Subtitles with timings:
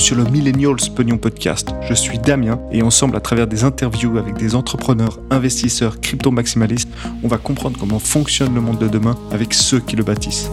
[0.00, 1.68] sur le Millennials Pognon Podcast.
[1.82, 6.88] Je suis Damien et ensemble, à travers des interviews avec des entrepreneurs, investisseurs, crypto-maximalistes,
[7.22, 10.48] on va comprendre comment fonctionne le monde de demain avec ceux qui le bâtissent.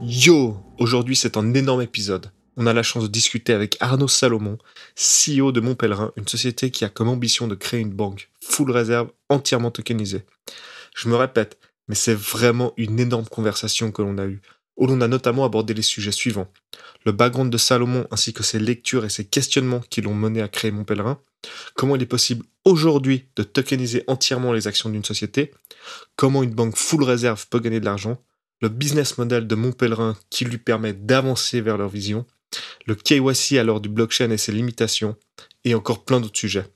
[0.00, 2.30] Yo Aujourd'hui, c'est un énorme épisode.
[2.56, 4.56] On a la chance de discuter avec Arnaud Salomon,
[4.94, 9.10] CEO de Montpellerin, une société qui a comme ambition de créer une banque full réserve
[9.28, 10.24] entièrement tokenisée.
[10.96, 14.40] Je me répète, mais c'est vraiment une énorme conversation que l'on a eue
[14.76, 16.50] où l'on a notamment abordé les sujets suivants.
[17.04, 20.48] Le background de Salomon ainsi que ses lectures et ses questionnements qui l'ont mené à
[20.48, 21.20] créer Mon Pèlerin.
[21.74, 25.52] Comment il est possible aujourd'hui de tokeniser entièrement les actions d'une société.
[26.16, 28.20] Comment une banque full réserve peut gagner de l'argent.
[28.60, 32.26] Le business model de Mon Pèlerin qui lui permet d'avancer vers leur vision.
[32.86, 35.16] Le KYC alors du blockchain et ses limitations.
[35.64, 36.66] Et encore plein d'autres sujets.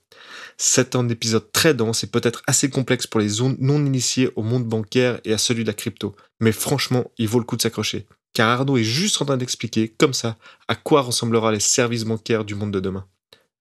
[0.62, 4.66] C'est un épisode très dense et peut-être assez complexe pour les non initiés au monde
[4.66, 6.14] bancaire et à celui de la crypto.
[6.38, 8.06] Mais franchement, il vaut le coup de s'accrocher.
[8.34, 10.36] Car Arnaud est juste en train d'expliquer, comme ça,
[10.68, 13.06] à quoi ressemblera les services bancaires du monde de demain.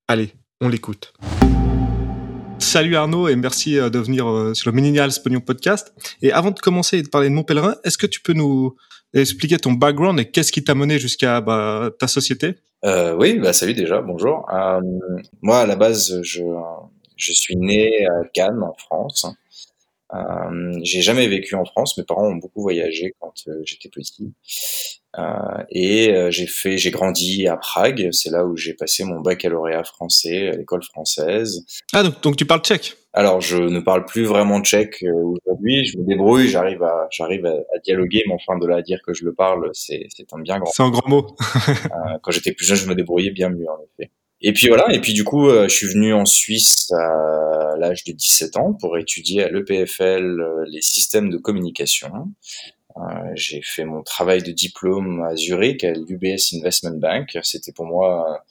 [0.09, 1.13] Allez, on l'écoute.
[2.59, 5.93] Salut Arnaud et merci euh, de venir euh, sur le Millennial Pognon Podcast.
[6.21, 8.75] Et avant de commencer et de parler de mon pèlerin, est-ce que tu peux nous
[9.13, 12.55] expliquer ton background et qu'est-ce qui t'a mené jusqu'à bah, ta société?
[12.85, 14.45] Euh, Oui, bah, salut déjà, bonjour.
[14.53, 14.81] Euh,
[15.41, 16.41] moi, à la base, je,
[17.15, 19.25] je suis né à Cannes, en France.
[20.13, 21.97] Euh, j'ai jamais vécu en France.
[21.97, 24.33] Mes parents ont beaucoup voyagé quand euh, j'étais petit.
[25.17, 28.09] Euh, et j'ai fait, j'ai grandi à Prague.
[28.11, 31.65] C'est là où j'ai passé mon baccalauréat français à l'école française.
[31.93, 32.95] Ah donc, donc tu parles tchèque?
[33.19, 35.83] Alors je ne parle plus vraiment tchèque aujourd'hui.
[35.83, 39.01] Je me débrouille, j'arrive à, j'arrive à, à, dialoguer, mais enfin de là à dire
[39.05, 40.71] que je le parle, c'est, c'est un bien grand.
[40.71, 41.35] C'est un grand mot.
[42.23, 44.09] quand j'étais plus jeune, je me débrouillais bien mieux en effet.
[44.39, 48.13] Et puis voilà, et puis du coup, je suis venu en Suisse à l'âge de
[48.13, 52.09] 17 ans pour étudier à l'EPFL les systèmes de communication.
[52.95, 53.01] Euh,
[53.35, 57.37] j'ai fait mon travail de diplôme à Zurich, à l'UBS Investment Bank.
[57.43, 58.43] C'était pour moi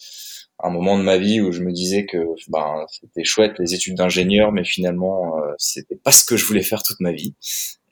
[0.61, 3.97] un moment de ma vie où je me disais que ben, c'était chouette les études
[3.97, 7.35] d'ingénieur, mais finalement, euh, c'était pas ce que je voulais faire toute ma vie.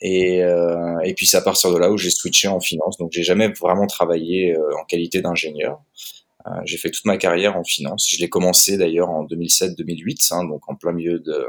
[0.00, 2.98] Et, euh, et puis c'est à partir de là où j'ai switché en finance.
[2.98, 5.80] Donc j'ai jamais vraiment travaillé euh, en qualité d'ingénieur.
[6.46, 8.08] Euh, j'ai fait toute ma carrière en finance.
[8.08, 11.46] Je l'ai commencé d'ailleurs en 2007-2008, hein, donc en plein milieu de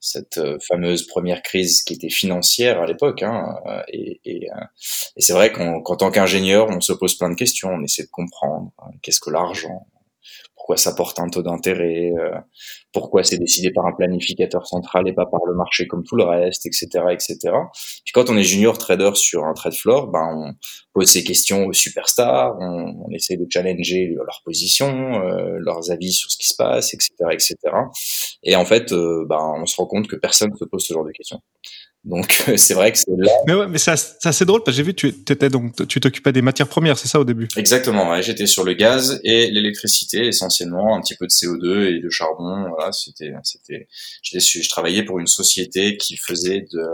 [0.00, 3.22] cette euh, fameuse première crise qui était financière à l'époque.
[3.22, 4.48] Hein, euh, et, et,
[5.16, 8.10] et c'est vrai qu'en tant qu'ingénieur, on se pose plein de questions, on essaie de
[8.10, 9.86] comprendre hein, qu'est-ce que l'argent,
[10.54, 12.38] pourquoi ça porte un taux d'intérêt, euh,
[12.92, 16.24] pourquoi c'est décidé par un planificateur central et pas par le marché comme tout le
[16.24, 17.36] reste, etc., etc.
[18.04, 20.52] Puis quand on est junior trader sur un trade floor, ben on
[20.92, 26.30] pose ces questions aux superstars, on, essaie de challenger leur position, euh, leurs avis sur
[26.30, 27.56] ce qui se passe, etc., etc.
[28.42, 30.94] Et en fait, euh, ben on se rend compte que personne ne se pose ce
[30.94, 31.40] genre de questions.
[32.04, 33.32] Donc c'est vrai que c'est là.
[33.46, 33.92] Mais ouais, mais c'est
[34.24, 37.08] assez drôle parce que j'ai vu tu étais donc tu t'occupais des matières premières, c'est
[37.08, 37.48] ça au début?
[37.56, 38.10] Exactement.
[38.10, 42.10] Ouais, j'étais sur le gaz et l'électricité essentiellement, un petit peu de CO2 et de
[42.10, 42.68] charbon.
[42.70, 43.88] Voilà, c'était c'était.
[44.22, 46.84] Je travaillais pour une société qui faisait de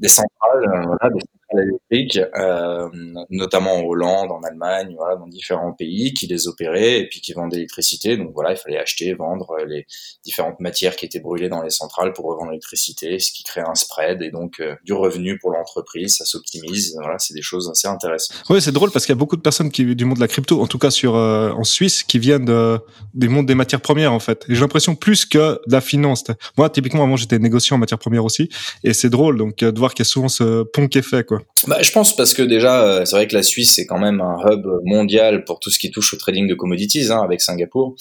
[0.00, 1.20] des centrales, euh, voilà, des
[1.60, 2.88] électriques, euh,
[3.30, 7.32] notamment en Hollande, en Allemagne, voilà, dans différents pays, qui les opéraient et puis qui
[7.32, 8.16] vendaient l'électricité.
[8.16, 9.86] Donc voilà, il fallait acheter, vendre les
[10.24, 13.74] différentes matières qui étaient brûlées dans les centrales pour revendre l'électricité, ce qui crée un
[13.74, 16.96] spread et donc euh, du revenu pour l'entreprise, ça s'optimise.
[17.00, 18.42] Voilà, c'est des choses assez intéressantes.
[18.48, 20.28] Oui, c'est drôle parce qu'il y a beaucoup de personnes qui du monde de la
[20.28, 22.78] crypto, en tout cas sur euh, en Suisse, qui viennent de,
[23.14, 24.44] des mondes des matières premières en fait.
[24.48, 26.24] Et j'ai l'impression plus que de la finance.
[26.56, 28.48] Moi, typiquement, avant, j'étais négociant en matières premières aussi,
[28.84, 31.02] et c'est drôle donc euh, de voir qu'il y a souvent ce pont qui est
[31.02, 31.41] fait quoi.
[31.66, 34.20] Bah, je pense parce que déjà, euh, c'est vrai que la Suisse c'est quand même
[34.20, 37.94] un hub mondial pour tout ce qui touche au trading de commodities, hein, avec Singapour.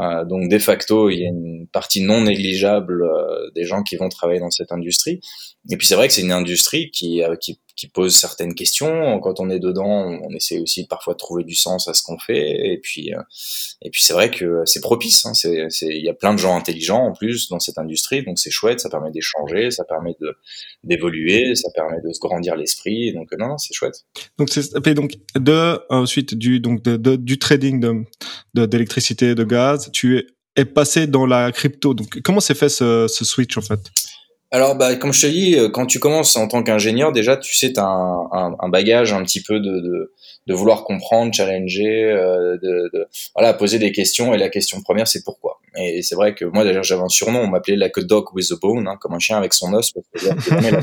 [0.00, 3.96] Euh, donc de facto, il y a une partie non négligeable euh, des gens qui
[3.96, 5.20] vont travailler dans cette industrie.
[5.70, 7.36] Et puis c'est vrai que c'est une industrie qui, euh,
[7.78, 9.20] qui pose certaines questions.
[9.20, 12.18] Quand on est dedans, on essaie aussi parfois de trouver du sens à ce qu'on
[12.18, 12.72] fait.
[12.72, 13.20] Et puis, euh,
[13.82, 15.24] et puis c'est vrai que c'est propice.
[15.26, 15.32] Hein.
[15.44, 18.80] Il y a plein de gens intelligents en plus dans cette industrie, donc c'est chouette.
[18.80, 20.36] Ça permet d'échanger, ça permet de
[20.82, 23.12] d'évoluer, ça permet de se grandir l'esprit.
[23.12, 24.04] Donc non, c'est chouette.
[24.38, 29.88] Donc c'est donc de ensuite du donc de, de, du trading de d'électricité, de, gaz.
[29.92, 30.26] Tu
[30.56, 31.94] es passé dans la crypto.
[31.94, 33.78] Donc, comment s'est fait ce switch en fait?
[34.50, 37.54] Alors, bah, comme je te dis, euh, quand tu commences en tant qu'ingénieur, déjà, tu
[37.54, 40.12] sais, tu as un, un, bagage un petit peu de, de,
[40.46, 44.32] de vouloir comprendre, challenger, euh, de, de, voilà, poser des questions.
[44.32, 45.60] Et la question première, c'est pourquoi?
[45.76, 48.50] Et c'est vrai que moi, d'ailleurs, j'avais un surnom, on m'appelait like a dog with
[48.50, 50.26] a bone, hein, comme un chien avec son os, parce.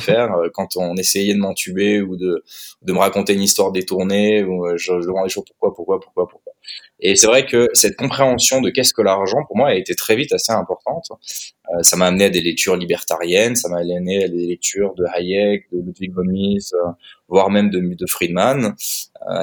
[0.09, 2.43] Euh, quand on essayait de m'entuber ou de,
[2.83, 6.53] de me raconter une histoire détournée, ou je, je demandais toujours pourquoi, pourquoi, pourquoi, pourquoi.
[6.99, 10.15] Et c'est vrai que cette compréhension de qu'est-ce que l'argent, pour moi, a été très
[10.15, 11.07] vite assez importante.
[11.73, 15.05] Euh, ça m'a amené à des lectures libertariennes, ça m'a amené à des lectures de
[15.13, 16.91] Hayek, de Ludwig von Mises, euh,
[17.27, 18.75] voire même de, Friedman.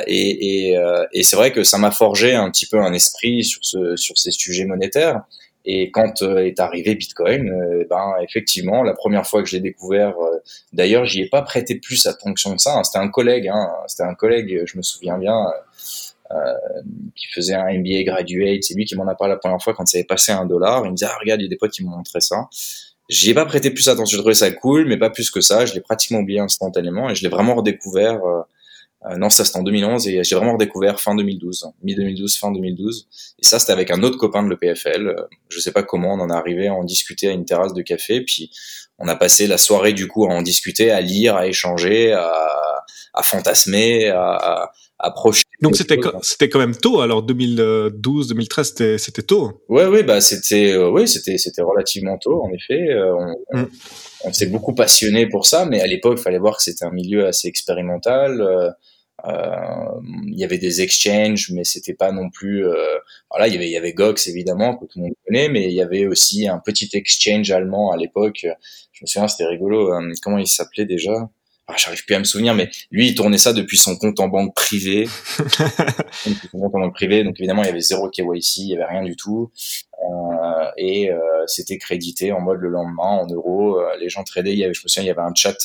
[0.06, 0.78] et, et,
[1.12, 4.18] et c'est vrai que ça m'a forgé un petit peu un esprit sur ce sur
[4.18, 5.22] ces sujets monétaires.
[5.64, 9.62] Et quand euh, est arrivé Bitcoin, euh, ben effectivement, la première fois que je l'ai
[9.62, 10.38] découvert, euh,
[10.72, 12.78] d'ailleurs, j'y ai pas prêté plus attention que ça.
[12.78, 12.84] Hein.
[12.84, 15.50] C'était un collègue, hein, c'était un collègue, je me souviens bien, euh,
[17.14, 18.62] qui faisait un MBA graduate.
[18.62, 20.84] C'est lui qui m'en a parlé la première fois quand ça avait passé un dollar.
[20.84, 22.48] Il me disait, ah, regarde, il y a des potes qui m'ont montré ça.
[23.08, 24.16] J'y ai pas prêté plus attention.
[24.16, 25.66] Je trouvais ça cool, mais pas plus que ça.
[25.66, 28.20] Je l'ai pratiquement oublié instantanément et je l'ai vraiment redécouvert.
[28.24, 33.08] Euh, non, ça c'était en 2011 et j'ai vraiment redécouvert fin 2012, mi-2012, fin 2012.
[33.40, 35.08] Et ça c'était avec un autre copain de l'EPFL.
[35.08, 37.74] Euh, je sais pas comment on en est arrivé à en discuter à une terrasse
[37.74, 38.20] de café.
[38.20, 38.50] Puis
[39.02, 42.84] on a passé la soirée du coup à en discuter, à lire, à échanger, à,
[43.12, 45.48] à fantasmer, à, à projeter.
[45.60, 47.00] Donc c'était c'était quand même tôt.
[47.00, 49.62] Alors 2012, 2013, c'était c'était tôt.
[49.68, 52.94] Ouais, oui, bah c'était euh, oui, c'était c'était relativement tôt en effet.
[53.52, 53.68] on, mm.
[54.24, 56.92] on s'est beaucoup passionné pour ça, mais à l'époque, il fallait voir que c'était un
[56.92, 58.74] milieu assez expérimental.
[59.24, 62.66] Euh, il y avait des exchanges, mais c'était pas non plus.
[62.66, 62.98] Euh,
[63.30, 65.64] voilà, il y avait, il y avait Gox évidemment que tout le monde connaît, mais
[65.64, 68.46] il y avait aussi un petit exchange allemand à l'époque.
[69.02, 69.92] Je me souviens, c'était rigolo.
[69.92, 71.28] Euh, comment il s'appelait déjà?
[71.68, 74.28] Ah, j'arrive plus à me souvenir, mais lui, il tournait ça depuis son compte en
[74.28, 75.06] banque privée.
[76.50, 78.84] son compte en banque privée, donc évidemment, il y avait zéro KYC, il y avait
[78.84, 79.52] rien du tout.
[80.04, 83.78] Euh, et euh, c'était crédité en mode le lendemain en euros.
[83.78, 84.52] Euh, les gens tradaient.
[84.52, 85.56] Il y avait, je me souviens, il y avait un chat,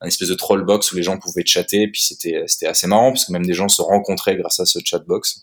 [0.00, 1.88] un espèce de troll box où les gens pouvaient chatter.
[1.88, 4.78] Puis c'était c'était assez marrant parce que même des gens se rencontraient grâce à ce
[4.84, 5.42] chat box.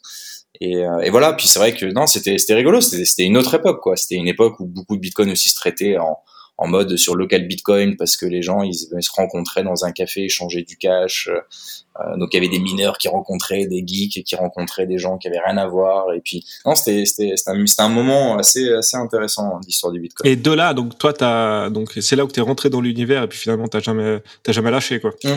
[0.61, 1.33] Et, et, voilà.
[1.33, 2.79] Puis c'est vrai que non, c'était c'était rigolo.
[2.81, 3.97] C'était c'était une autre époque quoi.
[3.97, 6.17] C'était une époque où beaucoup de Bitcoin aussi se traitaient en
[6.59, 10.25] en mode sur local Bitcoin parce que les gens ils, se rencontraient dans un café,
[10.25, 11.29] échanger du cash.
[11.29, 15.17] Euh, donc il y avait des mineurs qui rencontraient des geeks qui rencontraient des gens
[15.17, 16.13] qui avaient rien à voir.
[16.13, 20.29] Et puis non, c'était c'était un, un moment assez assez intéressant l'histoire du Bitcoin.
[20.29, 23.27] Et de là, donc toi t'as donc c'est là où t'es rentré dans l'univers et
[23.27, 25.11] puis finalement t'as jamais t'as jamais lâché quoi.
[25.23, 25.29] Mmh.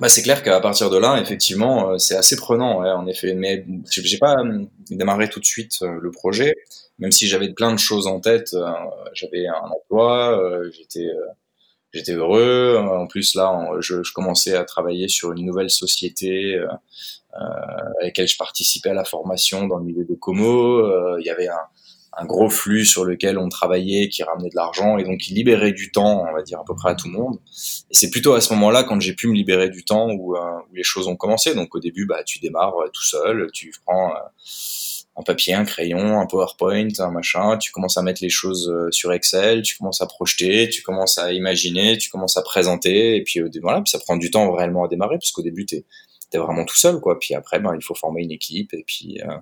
[0.00, 3.34] Bah, c'est clair qu'à partir de là, effectivement, euh, c'est assez prenant, ouais, en effet.
[3.34, 6.54] Mais j'ai pas euh, démarré tout de suite le projet
[6.98, 8.72] même si j'avais plein de choses en tête, euh,
[9.12, 11.26] j'avais un emploi, euh, j'étais euh,
[11.92, 12.76] j'étais heureux.
[12.78, 16.66] En plus, là, je, je, commençais à travailler sur une nouvelle société euh,
[18.00, 21.18] avec laquelle je participais à la formation dans le milieu de Como.
[21.18, 21.60] il y avait un,
[22.16, 25.72] un, gros flux sur lequel on travaillait qui ramenait de l'argent et donc qui libérait
[25.72, 27.38] du temps, on va dire à peu près à tout le monde.
[27.90, 30.74] Et c'est plutôt à ce moment-là, quand j'ai pu me libérer du temps, où, où,
[30.74, 31.54] les choses ont commencé.
[31.54, 34.12] Donc au début, bah, tu démarres tout seul, tu prends
[35.16, 38.90] un papier, un crayon, un PowerPoint, un machin, tu commences à mettre les choses euh,
[38.90, 43.22] sur Excel, tu commences à projeter, tu commences à imaginer, tu commences à présenter, et
[43.22, 45.84] puis euh, voilà, puis ça prend du temps réellement à démarrer, parce qu'au début, t'es
[46.32, 47.18] es vraiment tout seul, quoi.
[47.18, 49.36] Puis après, ben, il faut former une équipe, et puis, euh,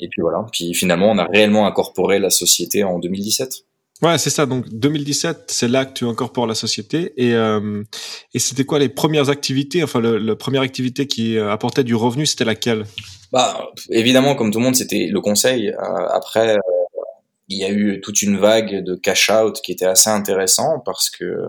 [0.00, 0.44] et puis voilà.
[0.52, 3.64] Puis finalement, on a réellement incorporé la société en 2017.
[4.00, 4.46] Ouais, c'est ça.
[4.46, 7.12] Donc 2017, c'est là que tu incorpores la société.
[7.16, 7.82] Et, euh,
[8.32, 9.82] et c'était quoi les premières activités?
[9.82, 12.84] Enfin, le, la première activité qui apportait du revenu, c'était laquelle?
[13.32, 15.68] Bah, évidemment, comme tout le monde, c'était le conseil.
[15.68, 16.60] Euh, après, euh,
[17.48, 21.10] il y a eu toute une vague de cash out qui était assez intéressant parce
[21.10, 21.46] que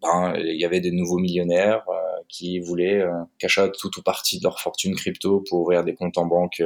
[0.00, 2.01] ben, il y avait des nouveaux millionnaires euh,
[2.32, 3.04] qui voulaient
[3.38, 6.62] cash out tout ou partie de leur fortune crypto pour ouvrir des comptes en banque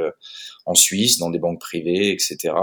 [0.64, 2.54] en Suisse, dans des banques privées, etc.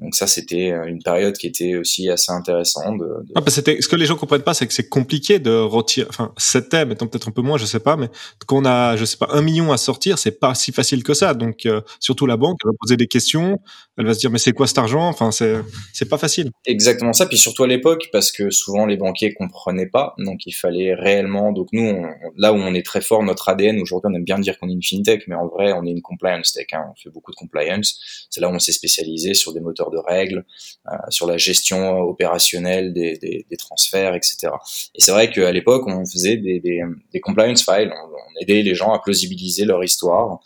[0.00, 2.98] Donc ça, c'était euh, une période qui était aussi assez intéressante.
[2.98, 3.32] De, de...
[3.34, 6.06] Ah, c'était, ce que les gens comprennent pas, c'est que c'est compliqué de retirer.
[6.08, 8.08] Enfin, c'était, mettons peut-être un peu moins, je sais pas, mais
[8.46, 11.34] qu'on a, je sais pas, un million à sortir, c'est pas si facile que ça.
[11.34, 13.60] Donc euh, surtout la banque, elle va poser des questions,
[13.98, 15.06] elle va se dire mais c'est quoi cet argent?
[15.06, 15.56] Enfin, c'est
[15.92, 16.50] c'est pas facile.
[16.64, 17.26] Exactement ça.
[17.26, 21.52] Puis surtout à l'époque, parce que souvent les banquiers comprenaient pas, donc il fallait réellement.
[21.52, 24.38] Donc nous, on, là où on est très fort, notre ADN aujourd'hui, on aime bien
[24.38, 26.68] dire qu'on est une fintech, mais en vrai, on est une compliance tech.
[26.72, 26.86] Hein.
[26.90, 28.26] On fait beaucoup de compliance.
[28.30, 30.44] C'est là où on s'est spécialisé sur des moteurs de règles,
[30.88, 34.52] euh, sur la gestion opérationnelle des, transferts, etc.
[34.94, 36.82] Et c'est vrai qu'à l'époque, on faisait des,
[37.22, 40.40] compliance files, on, aidait les gens à plausibiliser leur histoire,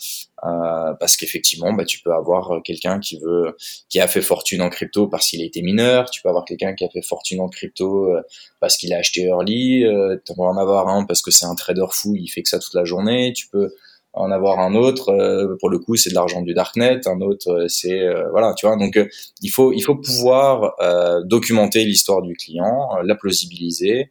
[0.44, 3.56] euh, parce qu'effectivement, bah, tu peux avoir quelqu'un qui veut,
[3.88, 6.74] qui a fait fortune en crypto parce qu'il a été mineur, tu peux avoir quelqu'un
[6.74, 8.22] qui a fait fortune en crypto euh,
[8.58, 9.84] parce qu'il a acheté early,
[10.24, 12.58] tu peux en avoir un parce que c'est un trader fou, il fait que ça
[12.58, 13.72] toute la journée, tu peux
[14.14, 17.50] en avoir un autre euh, pour le coup c'est de l'argent du darknet un autre
[17.50, 18.98] euh, c'est euh, voilà tu vois donc
[19.42, 20.74] il faut il faut pouvoir
[21.24, 24.10] documenter l'histoire du client la plausibiliser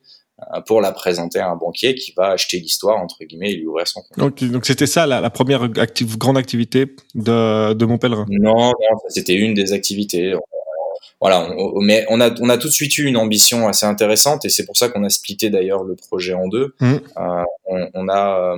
[0.65, 3.87] pour la présenter à un banquier qui va acheter l'histoire entre guillemets et lui ouvrir
[3.87, 4.17] son compte.
[4.17, 8.25] Donc donc c'était ça la, la première active, grande activité de de mon pèlerin.
[8.29, 8.73] Non, non
[9.07, 10.35] c'était une des activités.
[11.21, 14.43] Voilà, on, mais on a on a tout de suite eu une ambition assez intéressante
[14.43, 16.73] et c'est pour ça qu'on a splitté d'ailleurs le projet en deux.
[16.81, 16.93] Mmh.
[17.17, 18.57] Euh, on, on, a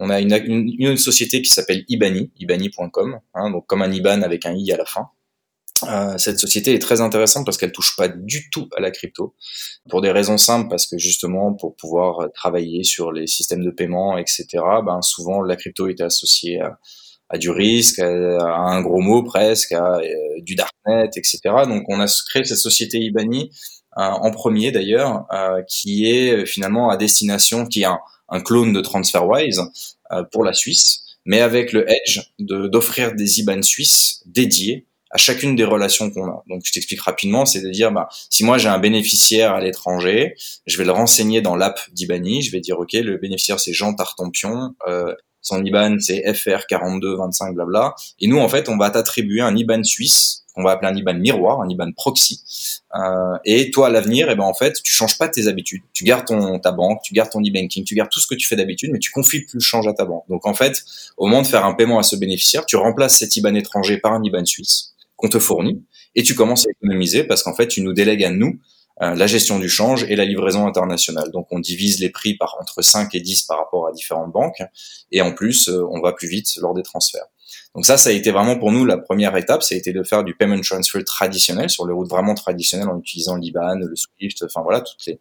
[0.00, 4.46] on a une, une, société qui s'appelle Ibani, ibani.com, hein, donc comme un IBAN avec
[4.46, 5.08] un i à la fin.
[5.84, 9.36] Euh, cette société est très intéressante parce qu'elle touche pas du tout à la crypto
[9.88, 14.18] pour des raisons simples parce que justement pour pouvoir travailler sur les systèmes de paiement
[14.18, 14.46] etc
[14.84, 16.60] ben souvent la crypto était associée
[17.28, 21.38] à, du risque à, un gros mot presque à euh, du darknet etc
[21.68, 23.50] donc on a créé cette société Ibani
[24.06, 28.80] en premier d'ailleurs euh, qui est finalement à destination qui est un, un clone de
[28.80, 29.62] TransferWise
[30.32, 35.64] pour la Suisse mais avec le edge d'offrir des IBAN suisses dédiés à chacune des
[35.64, 36.42] relations qu'on a.
[36.48, 40.34] Donc je t'explique rapidement, c'est de dire bah si moi j'ai un bénéficiaire à l'étranger,
[40.66, 43.94] je vais le renseigner dans l'app d'Ibani, je vais dire ok le bénéficiaire c'est Jean
[43.94, 48.90] Tartampion, euh, son IBAN c'est FR 42 25 blabla, et nous en fait on va
[48.90, 52.42] t'attribuer un IBAN suisse, on va appeler un IBAN miroir, un IBAN proxy,
[52.94, 55.82] euh, et toi à l'avenir, et eh ben en fait tu changes pas tes habitudes,
[55.92, 58.46] tu gardes ton ta banque, tu gardes ton e-banking, tu gardes tout ce que tu
[58.46, 60.24] fais d'habitude, mais tu confies plus le change à ta banque.
[60.28, 60.84] Donc en fait
[61.16, 64.12] au moment de faire un paiement à ce bénéficiaire, tu remplaces cet IBAN étranger par
[64.12, 65.82] un IBAN suisse qu'on te fournit
[66.14, 68.58] et tu commences à économiser parce qu'en fait, tu nous délègues à nous
[69.02, 71.30] euh, la gestion du change et la livraison internationale.
[71.32, 74.62] Donc, on divise les prix par entre 5 et 10 par rapport à différentes banques
[75.12, 77.26] et en plus, euh, on va plus vite lors des transferts.
[77.74, 80.02] Donc ça, ça a été vraiment pour nous la première étape, ça a été de
[80.02, 84.44] faire du payment transfer traditionnel sur les routes vraiment traditionnelles en utilisant l'IBAN, le SWIFT,
[84.44, 85.20] enfin voilà, toutes les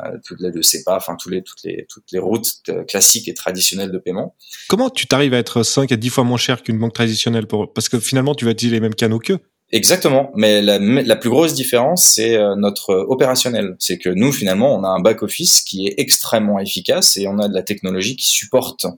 [0.00, 3.34] euh, toutes les le CEPA, enfin tous les toutes les toutes les routes classiques et
[3.34, 4.34] traditionnelles de paiement.
[4.68, 7.72] Comment tu t'arrives à être 5 à 10 fois moins cher qu'une banque traditionnelle pour
[7.72, 9.38] parce que finalement tu vas utiliser les mêmes canaux qu'eux
[9.74, 13.74] Exactement, mais la, la, plus grosse différence, c'est euh, notre opérationnel.
[13.78, 17.48] C'est que nous, finalement, on a un back-office qui est extrêmement efficace et on a
[17.48, 18.94] de la technologie qui supporte euh, euh,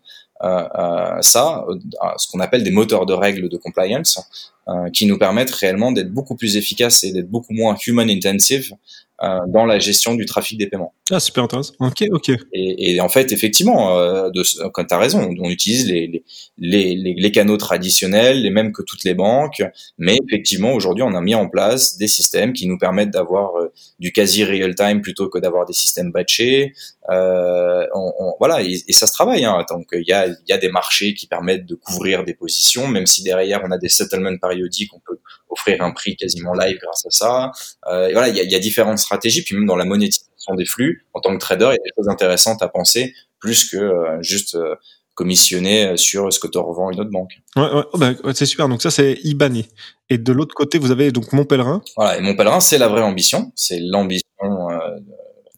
[1.20, 1.76] ça, euh,
[2.16, 4.20] ce qu'on appelle des moteurs de règles de compliance,
[4.68, 8.72] euh, qui nous permettent réellement d'être beaucoup plus efficaces et d'être beaucoup moins human intensive
[8.72, 9.13] euh,
[9.48, 10.94] dans la gestion du trafic des paiements.
[11.10, 11.74] Ah, super intéressant.
[11.80, 12.30] Ok, ok.
[12.54, 16.24] Et, et en fait, effectivement, euh, de, quand tu as raison, on utilise les,
[16.56, 19.62] les, les, les, canaux traditionnels, les mêmes que toutes les banques,
[19.98, 23.70] mais effectivement, aujourd'hui, on a mis en place des systèmes qui nous permettent d'avoir euh,
[23.98, 26.72] du quasi real-time plutôt que d'avoir des systèmes batchés.
[27.10, 29.44] Euh, on, on, voilà, et, et, ça se travaille.
[29.44, 29.62] Hein.
[29.68, 33.06] Donc, il y a, y a des marchés qui permettent de couvrir des positions, même
[33.06, 35.18] si derrière, on a des settlements périodiques, on peut
[35.50, 37.52] offrir un prix quasiment live grâce à ça.
[37.86, 40.54] Euh, et voilà, il y a, y a, différentes stratégies, puis même dans la monétisation
[40.54, 43.68] des flux, en tant que trader, il y a des choses intéressantes à penser, plus
[43.68, 44.74] que euh, juste euh,
[45.14, 47.32] commissionner sur ce que te revend une autre banque.
[47.56, 48.68] Ouais, ouais, oh, bah, c'est super.
[48.68, 49.66] Donc ça, c'est Ibani.
[50.10, 51.82] Et de l'autre côté, vous avez donc Mon Pèlerin.
[51.96, 53.52] Voilà, et Mon Pèlerin, c'est la vraie ambition.
[53.54, 54.23] C'est l'ambition euh,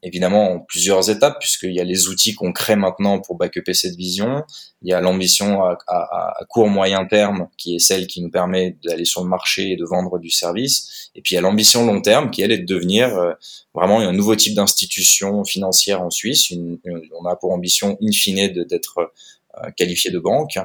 [0.06, 3.96] évidemment en plusieurs étapes, puisqu'il y a les outils qu'on crée maintenant pour backuper cette
[3.96, 4.44] vision.
[4.82, 9.04] Il y a l'ambition à, court moyen terme, qui est celle qui nous permet d'aller
[9.04, 11.10] sur le marché et de vendre du service.
[11.16, 13.32] Et puis il y a l'ambition long terme, qui elle est de devenir euh,
[13.74, 16.52] vraiment un nouveau type d'institution financière en Suisse.
[16.52, 19.12] On a pour ambition in fine d'être
[19.58, 20.58] euh, qualifié de banque.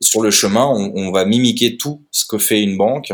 [0.00, 3.12] Sur le chemin, on, on va mimiquer tout ce que fait une banque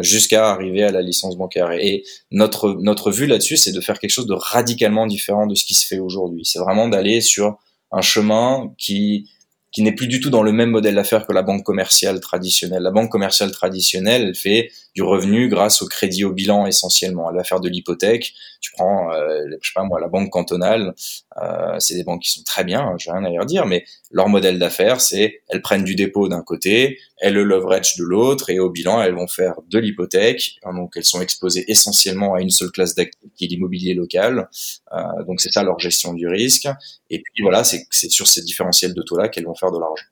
[0.00, 1.72] jusqu'à arriver à la licence bancaire.
[1.72, 5.64] Et notre notre vue là-dessus, c'est de faire quelque chose de radicalement différent de ce
[5.64, 6.44] qui se fait aujourd'hui.
[6.44, 7.58] C'est vraiment d'aller sur
[7.90, 9.28] un chemin qui
[9.70, 12.82] qui n'est plus du tout dans le même modèle d'affaires que la banque commerciale traditionnelle.
[12.82, 17.30] La banque commerciale traditionnelle, elle fait du revenu grâce au crédit au bilan essentiellement.
[17.30, 18.34] Elle va faire de l'hypothèque.
[18.60, 20.92] Tu prends, euh, je sais pas moi, la banque cantonale,
[21.40, 24.28] euh, c'est des banques qui sont très bien, j'ai rien à y redire, mais leur
[24.28, 28.58] modèle d'affaires, c'est elles prennent du dépôt d'un côté, elles le leverage de l'autre, et
[28.58, 30.58] au bilan, elles vont faire de l'hypothèque.
[30.64, 34.48] Donc elles sont exposées essentiellement à une seule classe d'actifs qui est l'immobilier local.
[34.92, 36.66] Euh, donc c'est ça leur gestion du risque.
[37.08, 40.06] Et puis voilà, c'est sur ces différentiels de taux-là qu'elles vont faire de l'argent.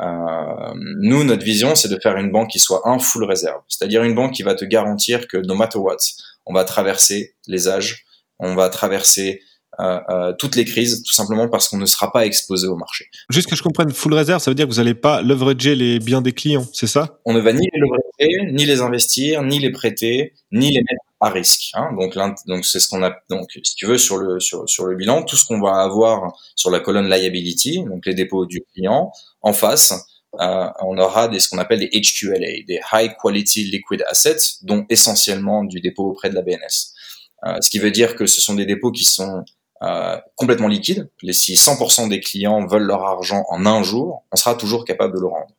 [0.00, 4.02] Euh, nous, notre vision, c'est de faire une banque qui soit un full réserve, c'est-à-dire
[4.02, 5.96] une banque qui va te garantir que no matter what,
[6.44, 8.04] on va traverser les âges,
[8.38, 9.40] on va traverser
[10.38, 13.06] toutes les crises, tout simplement parce qu'on ne sera pas exposé au marché.
[13.30, 15.98] Juste que je comprenne, full réserve, ça veut dire que vous n'allez pas leverager les
[15.98, 17.18] biens des clients, c'est ça?
[17.24, 21.02] On ne va ni les leverager, ni les investir, ni les prêter, ni les mettre
[21.20, 21.70] à risque.
[21.74, 21.90] Hein.
[21.98, 22.16] Donc,
[22.46, 23.14] donc c'est ce qu'on a.
[23.30, 26.32] Donc, si tu veux, sur le sur, sur le bilan, tout ce qu'on va avoir
[26.54, 29.10] sur la colonne liability, donc les dépôts du client,
[29.42, 29.94] en face,
[30.40, 34.84] euh, on aura des ce qu'on appelle des HQLA, des High Quality Liquid Assets, dont
[34.90, 36.92] essentiellement du dépôt auprès de la BNS.
[37.46, 39.44] Euh, ce qui veut dire que ce sont des dépôts qui sont
[39.82, 41.08] euh, complètement liquides.
[41.22, 45.14] Les, si 100% des clients veulent leur argent en un jour, on sera toujours capable
[45.14, 45.54] de le rendre.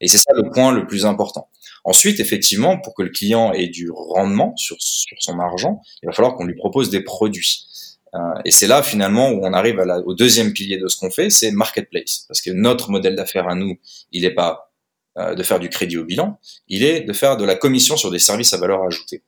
[0.00, 1.48] Et c'est ça le point le plus important.
[1.84, 6.12] Ensuite, effectivement, pour que le client ait du rendement sur, sur son argent, il va
[6.12, 7.66] falloir qu'on lui propose des produits.
[8.14, 11.30] Euh, et c'est là finalement où on arrive au deuxième pilier de ce qu'on fait,
[11.30, 12.24] c'est marketplace.
[12.28, 13.78] Parce que notre modèle d'affaires à nous,
[14.12, 14.72] il n'est pas
[15.18, 18.10] euh, de faire du crédit au bilan, il est de faire de la commission sur
[18.10, 19.22] des services à valeur ajoutée.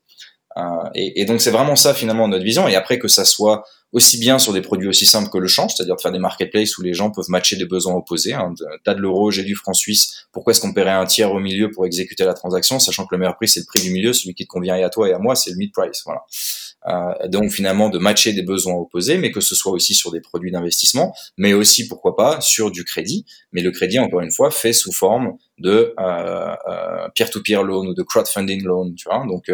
[0.56, 0.62] Euh,
[0.94, 2.68] et, et, donc c'est vraiment ça finalement notre vision.
[2.68, 5.74] Et après que ça soit aussi bien sur des produits aussi simples que le change,
[5.74, 8.34] c'est-à-dire de faire des marketplaces où les gens peuvent matcher des besoins opposés.
[8.34, 8.52] Hein,
[8.84, 10.26] T'as de l'euro, j'ai du franc suisse.
[10.32, 13.18] Pourquoi est-ce qu'on paierait un tiers au milieu pour exécuter la transaction, sachant que le
[13.18, 15.12] meilleur prix c'est le prix du milieu, celui qui te convient et à toi et
[15.12, 16.02] à moi c'est le mid price.
[16.04, 16.22] Voilà.
[16.88, 20.20] Euh, donc finalement de matcher des besoins opposés, mais que ce soit aussi sur des
[20.20, 23.26] produits d'investissement, mais aussi pourquoi pas sur du crédit.
[23.52, 27.94] Mais le crédit, encore une fois, fait sous forme de euh, euh, peer-to-peer loan ou
[27.94, 28.94] de crowdfunding loan.
[28.94, 29.50] Tu vois donc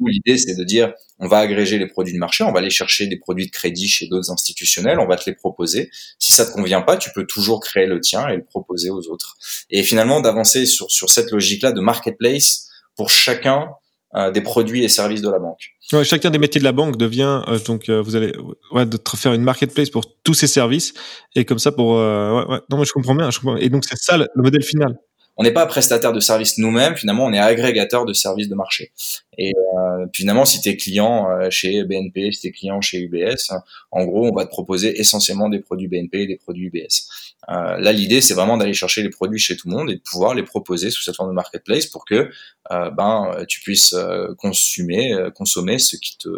[0.00, 3.06] l'idée c'est de dire on va agréger les produits de marché, on va aller chercher
[3.06, 5.90] des produits de crédit chez d'autres institutionnels, on va te les proposer.
[6.18, 9.08] Si ça te convient pas, tu peux toujours créer le tien et le proposer aux
[9.08, 9.36] autres.
[9.70, 13.70] Et finalement d'avancer sur sur cette logique-là de marketplace pour chacun
[14.32, 15.72] des produits et services de la banque.
[15.92, 18.32] Ouais, chacun des métiers de la banque devient euh, donc euh, vous allez
[18.72, 20.94] ouais, de faire une marketplace pour tous ces services
[21.34, 23.56] et comme ça pour ouais, ouais, non mais je comprends bien, je comprends.
[23.56, 24.98] et donc c'est ça le, modèle final.
[25.36, 28.90] On n'est pas prestataire de services nous-mêmes, finalement on est agrégateur de services de marché.
[29.36, 29.52] Et
[30.14, 33.52] finalement si tu es client chez BNP, si tu es client chez UBS,
[33.90, 37.25] en gros on va te proposer essentiellement des produits BNP et des produits UBS.
[37.48, 40.00] Euh, là, l'idée, c'est vraiment d'aller chercher les produits chez tout le monde et de
[40.00, 42.30] pouvoir les proposer sous cette forme de marketplace pour que
[42.72, 46.28] euh, ben tu puisses euh, consommer, euh, consommer ce qui te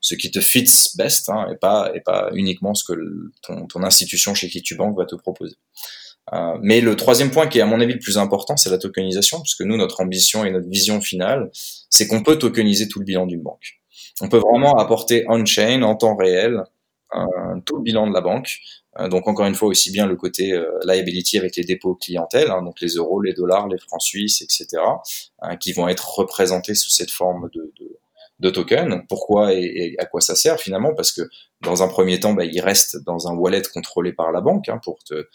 [0.00, 2.98] ce qui te fits best hein, et pas et pas uniquement ce que
[3.42, 5.56] ton, ton institution chez qui tu banques va te proposer.
[6.32, 8.78] Euh, mais le troisième point qui est à mon avis le plus important, c'est la
[8.78, 11.50] tokenisation, puisque nous, notre ambition et notre vision finale,
[11.88, 13.80] c'est qu'on peut tokeniser tout le bilan d'une banque.
[14.20, 16.64] On peut vraiment apporter on-chain, en temps réel,
[17.64, 18.58] tout le bilan de la banque,
[18.98, 22.50] euh, donc encore une fois aussi bien le côté euh, liability avec les dépôts clientèle,
[22.50, 24.82] hein, donc les euros, les dollars, les francs suisses, etc.,
[25.40, 27.98] hein, qui vont être représentés sous cette forme de, de,
[28.40, 29.06] de token.
[29.08, 30.94] Pourquoi et, à quoi ça sert finalement?
[30.94, 31.22] Parce que
[31.60, 34.80] dans un premier temps, bah, il reste dans un wallet contrôlé par la banque hein,
[34.82, 35.28] pour te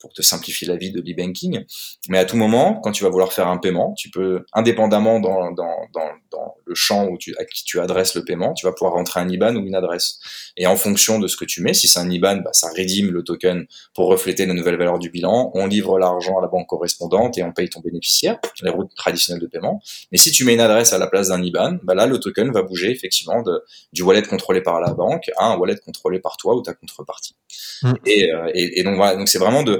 [0.00, 1.64] pour, te simplifier la vie de l'e-banking.
[2.08, 5.50] Mais à tout moment, quand tu vas vouloir faire un paiement, tu peux, indépendamment dans,
[5.52, 8.72] dans, dans, dans le champ où tu, à qui tu adresses le paiement, tu vas
[8.72, 10.18] pouvoir rentrer un IBAN ou une adresse.
[10.56, 13.10] Et en fonction de ce que tu mets, si c'est un IBAN, bah, ça rédime
[13.10, 15.50] le token pour refléter la nouvelle valeur du bilan.
[15.54, 19.42] On livre l'argent à la banque correspondante et on paye ton bénéficiaire, les routes traditionnelles
[19.42, 19.80] de paiement.
[20.10, 22.50] Mais si tu mets une adresse à la place d'un IBAN, bah là, le token
[22.52, 23.62] va bouger effectivement de,
[23.92, 27.34] du wallet contrôlé par la banque à un wallet contrôlé par toi ou ta contrepartie.
[27.82, 27.92] Mmh.
[28.06, 29.71] Et, euh, et, et, donc voilà, donc c'est vraiment de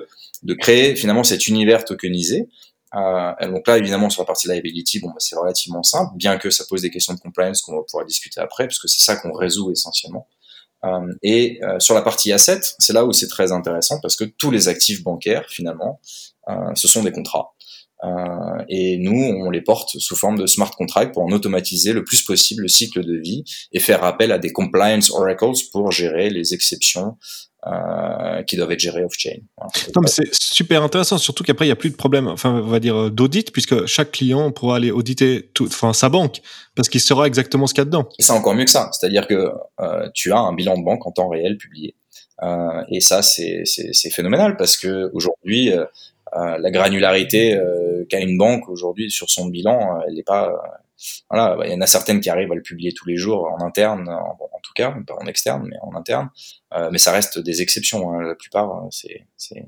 [0.42, 2.48] de, créer finalement cet univers tokenisé.
[2.94, 6.50] Euh, donc là, évidemment, sur la partie liability, bon, bah, c'est relativement simple, bien que
[6.50, 9.32] ça pose des questions de compliance qu'on va pouvoir discuter après, puisque c'est ça qu'on
[9.32, 10.28] résout essentiellement.
[10.84, 14.24] Euh, et euh, sur la partie asset, c'est là où c'est très intéressant parce que
[14.24, 16.00] tous les actifs bancaires, finalement,
[16.74, 17.54] ce sont des contrats.
[18.68, 22.20] et nous, on les porte sous forme de smart contract pour en automatiser le plus
[22.22, 26.52] possible le cycle de vie et faire appel à des compliance oracles pour gérer les
[26.52, 27.16] exceptions
[27.64, 29.38] euh, qui doivent être gérés off-chain.
[29.94, 32.66] Non, mais c'est super intéressant, surtout qu'après, il n'y a plus de problème, enfin, on
[32.66, 36.40] va dire, euh, d'audit, puisque chaque client pourra aller auditer tout, enfin, sa banque,
[36.74, 38.08] parce qu'il saura exactement ce qu'il y a dedans.
[38.18, 38.90] Et c'est encore mieux que ça.
[38.92, 41.94] C'est-à-dire que euh, tu as un bilan de banque en temps réel publié.
[42.42, 43.62] Euh, et ça, c'est
[44.10, 45.70] phénoménal, parce que aujourd'hui,
[46.34, 47.56] la granularité
[48.08, 50.50] qu'a une banque aujourd'hui sur son bilan, elle n'est pas
[51.30, 53.46] voilà, bah, il y en a certaines qui arrivent à le publier tous les jours
[53.46, 56.30] en interne, en, tout cas, pas en externe, mais en interne.
[56.74, 58.12] Euh, mais ça reste des exceptions.
[58.12, 58.22] Hein.
[58.22, 58.88] La plupart, euh,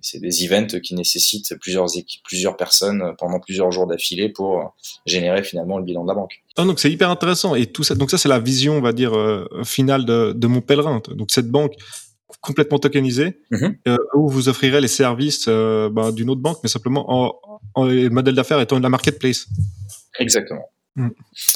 [0.00, 4.74] c'est des events qui nécessitent plusieurs équipes, plusieurs personnes pendant plusieurs jours d'affilée pour
[5.06, 6.42] générer finalement le bilan de la banque.
[6.56, 7.94] Ah, donc c'est hyper intéressant et tout ça.
[7.94, 11.02] Donc ça c'est la vision, on va dire, euh, finale de, de mon pèlerin.
[11.14, 11.74] Donc cette banque
[12.40, 13.76] complètement tokenisée, mm-hmm.
[13.88, 17.34] euh, où vous offrirez les services euh, ben, d'une autre banque, mais simplement en,
[17.74, 19.46] en le modèle d'affaires étant de la marketplace.
[20.18, 20.68] Exactement.
[20.96, 21.08] Mm.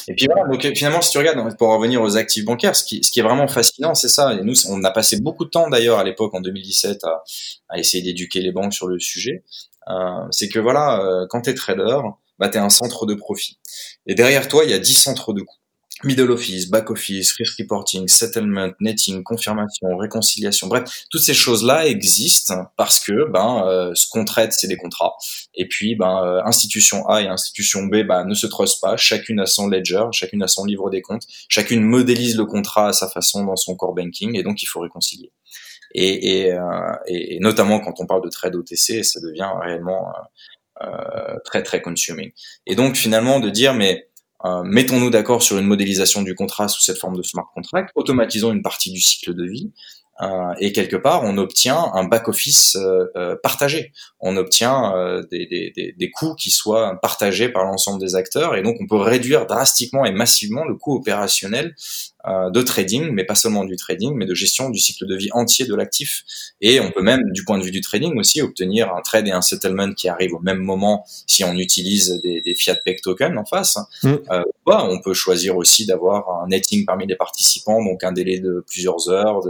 [0.09, 3.03] Et puis voilà, donc finalement, si tu regardes, pour revenir aux actifs bancaires, ce qui,
[3.03, 4.35] ce qui est vraiment fascinant, c'est ça.
[4.35, 7.23] Et nous, on a passé beaucoup de temps d'ailleurs à l'époque, en 2017, à,
[7.69, 9.45] à essayer d'éduquer les banques sur le sujet.
[9.89, 12.01] Euh, c'est que voilà, euh, quand tu es trader,
[12.39, 13.59] bah, tu es un centre de profit.
[14.07, 15.58] Et derrière toi, il y a 10 centres de coûts
[16.05, 22.67] middle office, back office, risk reporting, settlement, netting, confirmation, réconciliation, bref, toutes ces choses-là existent
[22.77, 25.15] parce que ben euh, ce qu'on traite c'est des contrats
[25.55, 29.41] et puis ben euh, institution A et institution B ben, ne se trustent pas, chacune
[29.41, 33.09] a son ledger, chacune a son livre des comptes, chacune modélise le contrat à sa
[33.09, 35.33] façon dans son core banking et donc il faut réconcilier.
[35.95, 40.13] Et, et, euh, et, notamment quand on parle de trade OTC, ça devient réellement
[41.45, 42.31] très très consuming.
[42.67, 44.08] Et donc finalement de dire mais
[44.45, 48.53] euh, mettons-nous d'accord sur une modélisation du contrat sous cette forme de smart contract, automatisons
[48.53, 49.73] une partie du cycle de vie,
[50.21, 53.93] euh, et quelque part, on obtient un back-office euh, partagé.
[54.19, 54.93] On obtient
[55.31, 58.97] des, des, des, coûts qui soient partagés par l'ensemble des acteurs, et donc on peut
[58.97, 61.75] réduire drastiquement et massivement le coût opérationnel
[62.27, 65.67] de trading, mais pas seulement du trading, mais de gestion du cycle de vie entier
[65.67, 66.25] de l'actif.
[66.61, 69.31] Et on peut même, du point de vue du trading aussi, obtenir un trade et
[69.31, 73.37] un settlement qui arrivent au même moment si on utilise des, des fiat peg tokens
[73.39, 73.79] en face.
[74.03, 74.15] Mm.
[74.31, 78.39] Euh, bah, on peut choisir aussi d'avoir un netting parmi les participants, donc un délai
[78.41, 79.41] de plusieurs heures,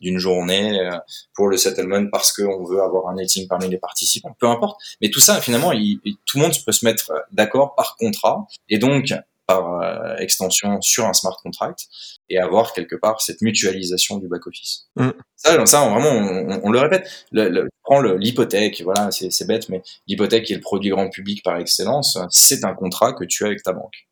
[0.00, 0.90] d'une journée euh,
[1.34, 4.36] pour le settlement parce qu'on veut avoir un netting parmi les participants.
[4.38, 4.80] Peu importe.
[5.00, 8.46] Mais tout ça, finalement, tout le monde peut se mettre d'accord par contrat.
[8.68, 9.12] Et donc,
[9.46, 11.86] par euh, extension sur un smart contract
[12.28, 14.88] et avoir quelque part cette mutualisation du back office.
[14.96, 15.10] Mm.
[15.36, 17.08] Ça, ça vraiment, on, le répète.
[17.32, 21.42] Le, le, prends l'hypothèque, voilà, c'est bête, mais l'hypothèque qui est le produit grand public
[21.44, 24.06] par excellence, c'est un contrat que tu as avec ta banque.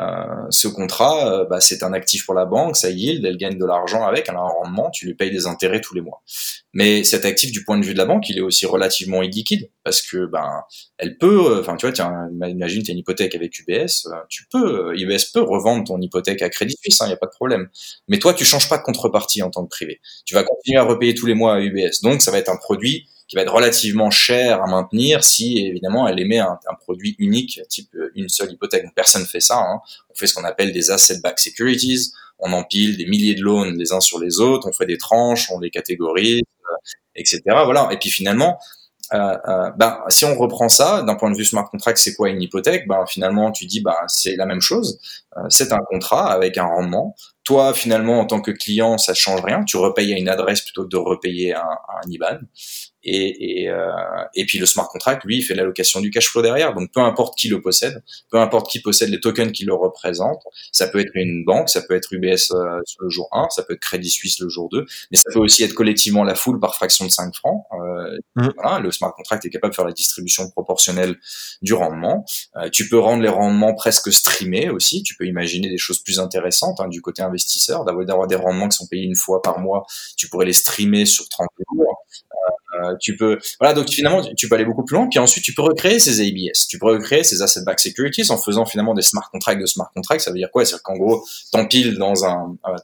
[0.00, 3.58] Euh, ce contrat, euh, bah, c'est un actif pour la banque, ça yield, elle gagne
[3.58, 6.22] de l'argent avec, elle a un rendement, tu lui payes des intérêts tous les mois.
[6.74, 9.70] Mais cet actif, du point de vue de la banque, il est aussi relativement illiquide
[9.84, 10.62] parce que ben,
[10.98, 14.46] elle peut, euh, enfin tu vois, tiens, imagine tu as une hypothèque avec UBS, tu
[14.50, 17.32] peux, UBS peut revendre ton hypothèque à Crédit Suisse, il hein, n'y a pas de
[17.32, 17.68] problème.
[18.08, 20.00] Mais toi, tu changes pas de contrepartie en tant que privé.
[20.26, 22.56] Tu vas continuer à repayer tous les mois à UBS, donc ça va être un
[22.56, 27.60] produit qui va être relativement cher à maintenir si évidemment elle émet un, produit unique,
[27.68, 28.86] type euh, une seule hypothèque.
[28.94, 29.58] Personne fait ça.
[29.58, 29.80] Hein.
[30.10, 32.12] On fait ce qu'on appelle des asset-backed securities.
[32.38, 34.68] On empile des milliers de loans les uns sur les autres.
[34.68, 36.74] On fait des tranches, on les catégorise, euh,
[37.16, 37.40] etc.
[37.46, 37.88] Voilà.
[37.90, 38.58] Et puis finalement,
[39.14, 42.42] euh, ben, si on reprend ça d'un point de vue smart contract, c'est quoi une
[42.42, 42.88] hypothèque?
[42.88, 44.98] Ben finalement, tu dis ben c'est la même chose.
[45.36, 47.14] Euh, c'est un contrat avec un rendement.
[47.44, 49.64] Toi, finalement, en tant que client, ça change rien.
[49.64, 52.38] Tu repayes à une adresse plutôt que de repayer à un IBAN.
[53.08, 53.88] Et, et, euh,
[54.34, 56.74] et puis le smart contract, lui, il fait l'allocation du cash flow derrière.
[56.74, 60.42] Donc peu importe qui le possède, peu importe qui possède les tokens qui le représentent,
[60.72, 63.74] ça peut être une banque, ça peut être UBS euh, le jour 1, ça peut
[63.74, 66.74] être Crédit Suisse le jour 2, mais ça peut aussi être collectivement la foule par
[66.74, 67.64] fraction de 5 francs.
[67.72, 68.48] Euh, mmh.
[68.56, 71.16] voilà, le smart contract est capable de faire la distribution proportionnelle
[71.62, 72.24] du rendement.
[72.56, 75.04] Euh, tu peux rendre les rendements presque streamés aussi.
[75.04, 78.76] Tu peux imaginer des choses plus intéressantes hein, du côté investisseur, d'avoir des rendements qui
[78.76, 79.86] sont payés une fois par mois.
[80.16, 82.04] Tu pourrais les streamer sur 30 jours.
[82.82, 85.08] Euh, tu peux, voilà, donc finalement, tu peux aller beaucoup plus loin.
[85.08, 86.66] Puis ensuite, tu peux recréer ces ABS.
[86.68, 89.90] Tu peux recréer ces asset back securities en faisant finalement des smart contracts de smart
[89.94, 90.22] contracts.
[90.22, 90.64] Ça veut dire quoi?
[90.64, 92.76] C'est-à-dire qu'en gros, t'empiles dans un, euh,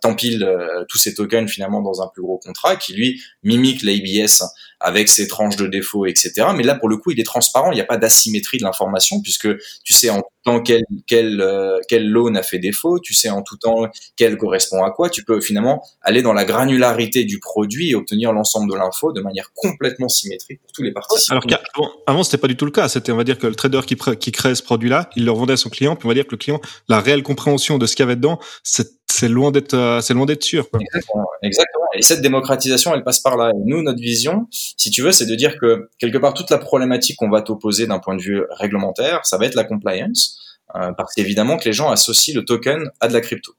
[0.42, 4.42] euh, tous ces tokens finalement dans un plus gros contrat qui lui mimique l'ABS
[4.82, 6.48] avec ses tranches de défaut, etc.
[6.56, 7.72] Mais là, pour le coup, il est transparent.
[7.72, 9.48] Il n'y a pas d'asymétrie de l'information puisque
[9.84, 12.98] tu sais en tout temps quel quel euh, quel loan a fait défaut.
[12.98, 15.10] Tu sais en tout temps quel correspond à quoi.
[15.10, 19.20] Tu peux finalement aller dans la granularité du produit et obtenir l'ensemble de l'info de
[19.20, 21.36] manière complètement symétrique pour tous les participants.
[21.36, 22.88] Alors qu'avant, avant, c'était pas du tout le cas.
[22.88, 25.54] C'était, on va dire que le trader qui, qui crée ce produit-là, il le revendait
[25.54, 25.96] à son client.
[25.96, 28.16] Puis on va dire que le client, la réelle compréhension de ce qu'il y avait
[28.16, 30.66] dedans, c'est c'est loin d'être euh, c'est loin d'être sûr.
[30.80, 31.84] Exactement, exactement.
[31.94, 33.50] Et cette démocratisation, elle passe par là.
[33.50, 36.58] Et nous, notre vision, si tu veux, c'est de dire que quelque part toute la
[36.58, 40.40] problématique qu'on va t'opposer d'un point de vue réglementaire, ça va être la compliance,
[40.74, 43.52] euh, parce qu'évidemment que les gens associent le token à de la crypto.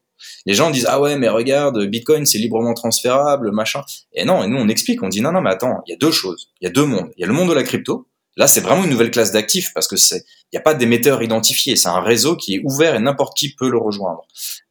[0.46, 4.46] Les gens disent ah ouais mais regarde Bitcoin c'est librement transférable machin et non et
[4.46, 6.64] nous on explique on dit non non mais attends il y a deux choses il
[6.64, 8.06] y a deux mondes il y a le monde de la crypto
[8.36, 11.22] Là, c'est vraiment une nouvelle classe d'actifs parce que c'est, il n'y a pas d'émetteur
[11.22, 11.76] identifié.
[11.76, 14.26] C'est un réseau qui est ouvert et n'importe qui peut le rejoindre.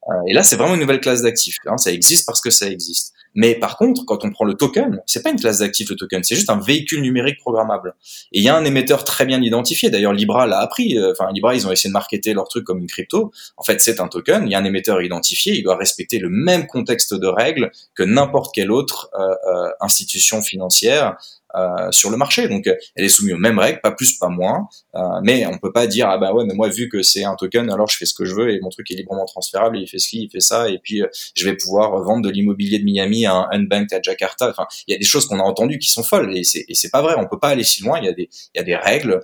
[0.10, 1.58] Euh, et là, c'est vraiment une nouvelle classe d'actifs.
[1.66, 1.78] Hein.
[1.78, 3.14] ça existe parce que ça existe.
[3.36, 6.24] Mais par contre, quand on prend le token, c'est pas une classe d'actifs le token,
[6.24, 7.96] c'est juste un véhicule numérique programmable.
[8.32, 9.90] Et il y a un émetteur très bien identifié.
[9.90, 10.98] D'ailleurs, Libra l'a appris.
[10.98, 13.32] Euh, enfin, Libra, ils ont essayé de marketer leur truc comme une crypto.
[13.58, 14.46] En fait, c'est un token.
[14.46, 15.56] Il y a un émetteur identifié.
[15.56, 21.18] Il doit respecter le même contexte de règles que n'importe quelle autre euh, institution financière
[21.56, 22.48] euh, sur le marché.
[22.48, 24.68] Donc, elle est soumise aux mêmes règles, pas plus, pas moins.
[24.96, 27.36] Euh, mais on peut pas dire ah bah ouais, mais moi vu que c'est un
[27.36, 29.88] token, alors je fais ce que je veux et mon truc est librement transférable, il
[29.88, 32.84] fait ce qu'il fait ça, et puis euh, je vais pouvoir vendre de l'immobilier de
[32.84, 34.50] Miami à un unbanked à Jakarta.
[34.50, 36.90] Enfin, il y a des choses qu'on a entendues qui sont folles et c'est c'est
[36.90, 37.14] pas vrai.
[37.18, 38.00] On peut pas aller si loin.
[38.00, 39.22] Il y a des il y a des règles.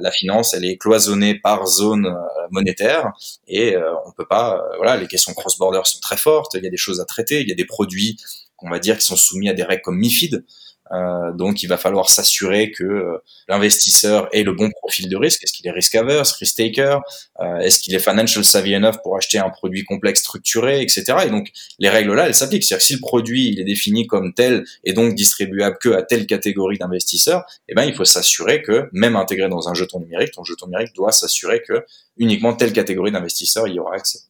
[0.00, 2.06] la finance, elle est cloisonnée par zone
[2.50, 3.12] monétaire
[3.48, 4.62] et on peut pas.
[4.76, 6.54] voilà, les questions cross-border sont très fortes.
[6.54, 7.40] Il y a des choses à traiter.
[7.40, 8.16] Il y a des produits
[8.56, 10.44] qu'on va dire qui sont soumis à des règles comme MIFID.
[10.90, 13.18] Euh, donc, il va falloir s'assurer que euh,
[13.48, 15.42] l'investisseur ait le bon profil de risque.
[15.44, 16.98] Est-ce qu'il est risk averse, risk taker?
[17.40, 21.04] Euh, Est-ce qu'il est financial savvy enough pour acheter un produit complexe, structuré, etc.
[21.26, 22.64] Et donc, les règles là, elles s'appliquent.
[22.64, 26.02] C'est-à-dire que si le produit il est défini comme tel et donc distribuable que à
[26.02, 30.32] telle catégorie d'investisseurs, eh ben, il faut s'assurer que même intégré dans un jeton numérique,
[30.32, 31.84] ton jeton numérique doit s'assurer que
[32.16, 34.20] uniquement telle catégorie d'investisseurs y aura accès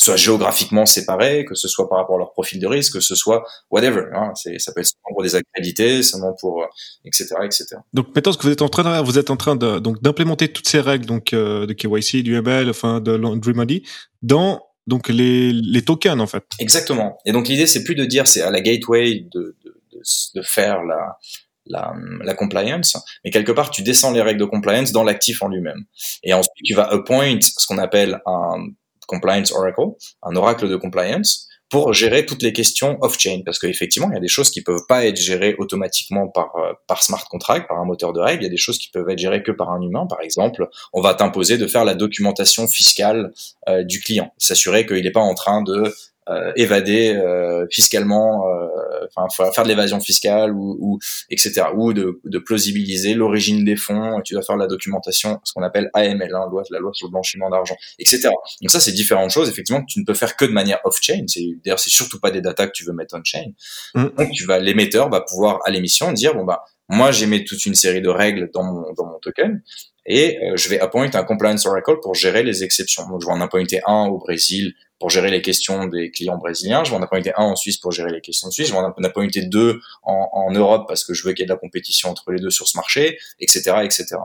[0.00, 3.14] soit géographiquement séparés, que ce soit par rapport à leur profil de risque, que ce
[3.14, 4.04] soit whatever.
[4.14, 6.66] Hein, c'est, ça peut être seulement pour des accrédités, seulement pour
[7.04, 7.66] etc., euh, etc.
[7.92, 10.02] Donc maintenant, ce que vous êtes en train de, vous êtes en train de donc
[10.02, 13.82] d'implémenter toutes ces règles donc euh, de KYC, du ML, enfin de Laundry Money
[14.22, 16.44] dans donc les, les tokens en fait.
[16.58, 17.18] Exactement.
[17.26, 20.02] Et donc l'idée c'est plus de dire c'est à la gateway de, de, de,
[20.34, 21.18] de faire la
[21.66, 21.92] la,
[22.24, 25.84] la, compliance, mais quelque part tu descends les règles de compliance dans l'actif en lui-même.
[26.24, 28.70] Et ensuite tu vas appoint ce qu'on appelle un
[29.10, 29.90] compliance oracle,
[30.22, 33.42] un oracle de compliance, pour gérer toutes les questions off-chain.
[33.44, 36.72] Parce qu'effectivement, il y a des choses qui peuvent pas être gérées automatiquement par, euh,
[36.88, 38.42] par smart contract, par un moteur de règles.
[38.42, 40.06] Il y a des choses qui peuvent être gérées que par un humain.
[40.08, 43.32] Par exemple, on va t'imposer de faire la documentation fiscale
[43.68, 45.94] euh, du client, s'assurer qu'il n'est pas en train de
[46.30, 48.68] euh, évader euh, fiscalement, euh,
[49.16, 51.62] enfin faire de l'évasion fiscale ou, ou, etc.
[51.74, 54.20] Ou de, de plausibiliser l'origine des fonds.
[54.24, 57.10] Tu dois faire la documentation, ce qu'on appelle AML, hein, loi, la loi sur le
[57.10, 58.28] blanchiment d'argent, etc.
[58.60, 59.48] Donc ça, c'est différentes choses.
[59.48, 61.24] Effectivement, tu ne peux faire que de manière off-chain.
[61.26, 63.50] C'est d'ailleurs, c'est surtout pas des data que tu veux mettre on-chain.
[63.94, 64.04] Mm.
[64.16, 67.74] Donc tu vas, l'émetteur va pouvoir à l'émission dire bon bah moi j'émets toute une
[67.74, 69.62] série de règles dans mon dans mon token
[70.06, 73.08] et je vais appointer un compliance oracle pour gérer les exceptions.
[73.08, 76.84] Donc je vais en appointer un au Brésil pour gérer les questions des clients brésiliens.
[76.84, 78.68] Je vais en appointer un en Suisse pour gérer les questions de Suisse.
[78.68, 81.52] Je vais en appointer deux en, Europe parce que je veux qu'il y ait de
[81.52, 84.16] la compétition entre les deux sur ce marché, etc., etc.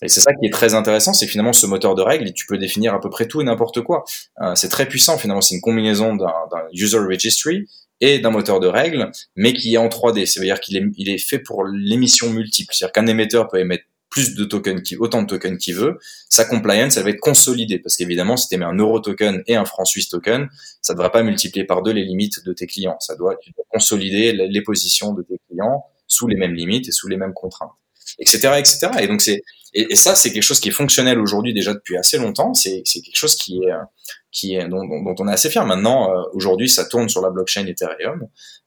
[0.00, 2.56] Et c'est ça qui est très intéressant, c'est finalement ce moteur de règles, tu peux
[2.56, 4.04] définir à peu près tout et n'importe quoi.
[4.40, 6.32] Euh, c'est très puissant finalement, c'est une combinaison d'un
[6.72, 7.66] user registry
[8.00, 10.24] et d'un moteur de règles, mais qui est en 3D.
[10.26, 12.74] C'est-à-dire qu'il est, est fait pour l'émission multiple.
[12.74, 13.84] C'est-à-dire qu'un émetteur peut émettre
[14.16, 15.98] plus de tokens qui, autant de tokens qu'il veut,
[16.30, 17.78] sa compliance, elle va être consolidée.
[17.78, 20.48] Parce qu'évidemment, si tu mets un euro token et un franc suisse token,
[20.80, 22.96] ça ne devrait pas multiplier par deux les limites de tes clients.
[22.98, 23.36] Ça doit,
[23.68, 27.72] consolider les positions de tes clients sous les mêmes limites et sous les mêmes contraintes,
[28.18, 28.88] etc., etc.
[29.00, 29.42] Et donc c'est,
[29.76, 32.54] et, ça, c'est quelque chose qui est fonctionnel aujourd'hui déjà depuis assez longtemps.
[32.54, 33.72] C'est, quelque chose qui est,
[34.32, 35.66] qui est dont, dont, on est assez fier.
[35.66, 38.26] Maintenant, euh, aujourd'hui, ça tourne sur la blockchain Ethereum.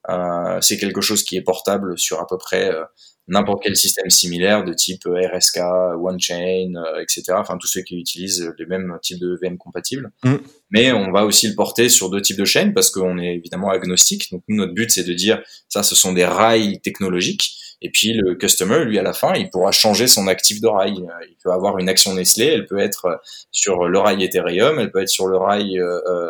[0.09, 2.83] Euh, c'est quelque chose qui est portable sur à peu près euh,
[3.27, 5.59] n'importe quel système similaire de type RSK,
[5.99, 7.23] OneChain, etc.
[7.37, 10.11] Enfin, tous ceux qui utilisent les mêmes types de VM compatibles.
[10.23, 10.35] Mm.
[10.69, 13.69] Mais on va aussi le porter sur deux types de chaînes parce qu'on est évidemment
[13.71, 14.31] agnostique.
[14.31, 17.55] Donc, nous, notre but, c'est de dire, ça, ce sont des rails technologiques.
[17.81, 21.07] Et puis, le customer, lui, à la fin, il pourra changer son actif de rail.
[21.29, 25.01] Il peut avoir une action Nestlé, elle peut être sur le rail Ethereum, elle peut
[25.01, 26.29] être sur le rail euh,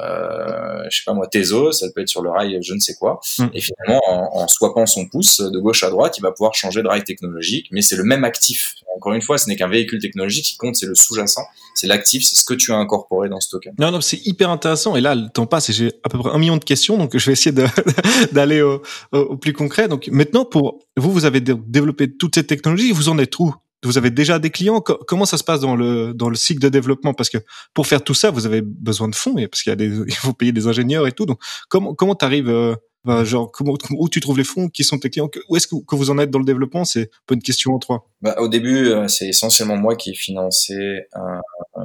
[0.00, 2.94] euh, je sais pas moi, Tezos, ça peut être sur le rail je ne sais
[2.94, 3.20] quoi.
[3.38, 3.46] Mm.
[3.54, 6.82] Et finalement, en, en, swappant son pouce de gauche à droite, il va pouvoir changer
[6.82, 8.74] de rail technologique, mais c'est le même actif.
[8.96, 12.22] Encore une fois, ce n'est qu'un véhicule technologique qui compte, c'est le sous-jacent, c'est l'actif,
[12.24, 13.74] c'est ce que tu as incorporé dans ce token.
[13.78, 14.96] Non, non, c'est hyper intéressant.
[14.96, 17.16] Et là, le temps passe et j'ai à peu près un million de questions, donc
[17.16, 17.54] je vais essayer
[18.32, 19.88] d'aller au, au, plus concret.
[19.88, 23.54] Donc maintenant, pour vous, vous avez développé toute cette technologie, vous en êtes où?
[23.84, 24.80] Vous avez déjà des clients?
[24.80, 27.14] Comment ça se passe dans le dans le cycle de développement?
[27.14, 27.38] Parce que
[27.74, 30.14] pour faire tout ça, vous avez besoin de fonds, parce qu'il y a des, il
[30.14, 31.26] faut payer des ingénieurs et tout.
[31.26, 34.68] Donc comment comment t'arrives euh, bah, genre comment où tu trouves les fonds?
[34.68, 35.30] Qui sont tes clients?
[35.48, 36.84] Où est-ce que, que, vous en êtes dans le développement?
[36.84, 38.08] C'est pas une question en trois.
[38.20, 41.40] Bah, au début, euh, c'est essentiellement moi qui ai financé euh,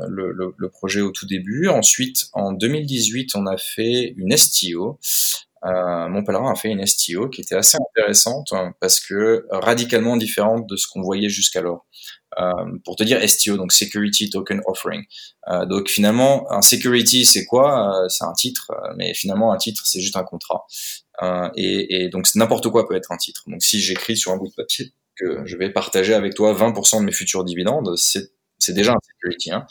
[0.08, 1.68] le, projet au tout début.
[1.70, 5.00] Ensuite, en 2018, on a fait une STO
[5.68, 10.18] euh, mon pèlerin a fait une STO qui était assez intéressante hein, parce que radicalement
[10.18, 11.86] différente de ce qu'on voyait jusqu'alors.
[12.40, 12.52] Euh,
[12.86, 15.04] pour te dire STO, donc Security Token Offering.
[15.50, 18.06] Euh, donc finalement, un security, c'est quoi?
[18.10, 20.66] C'est un titre, mais finalement un titre, c'est juste un contrat.
[21.56, 23.44] Et, et, donc n'importe quoi peut être un titre.
[23.48, 27.00] Donc si j'écris sur un bout de papier que je vais partager avec toi 20%
[27.00, 28.32] de mes futurs dividendes, c'est
[28.68, 29.52] c'est déjà un security.
[29.52, 29.66] Hein.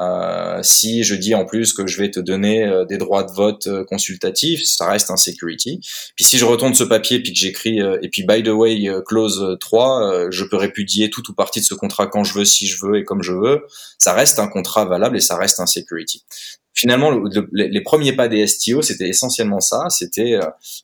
[0.00, 3.32] Euh, si je dis en plus que je vais te donner euh, des droits de
[3.32, 5.80] vote euh, consultatifs, ça reste un security.
[6.16, 9.58] Puis si je retourne ce papier puis que j'écris et puis by the way clause
[9.60, 12.78] 3, je peux répudier tout ou partie de ce contrat quand je veux, si je
[12.82, 13.66] veux et comme je veux,
[13.98, 16.24] ça reste un contrat valable et ça reste un security.
[16.72, 17.10] Finalement,
[17.52, 20.38] les premiers pas des STO, c'était essentiellement ça, c'était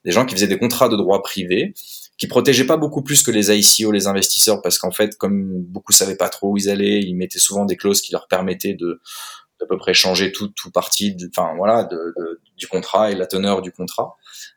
[0.04, 1.72] des gens qui faisaient des contrats de droit privé
[2.16, 5.92] qui protégeaient pas beaucoup plus que les ICO, les investisseurs, parce qu'en fait, comme beaucoup
[5.92, 9.00] savaient pas trop où ils allaient, ils mettaient souvent des clauses qui leur permettaient de
[9.60, 12.14] d'à peu près changer tout tout partie, enfin voilà, de,
[12.56, 14.16] du contrat et la teneur du contrat.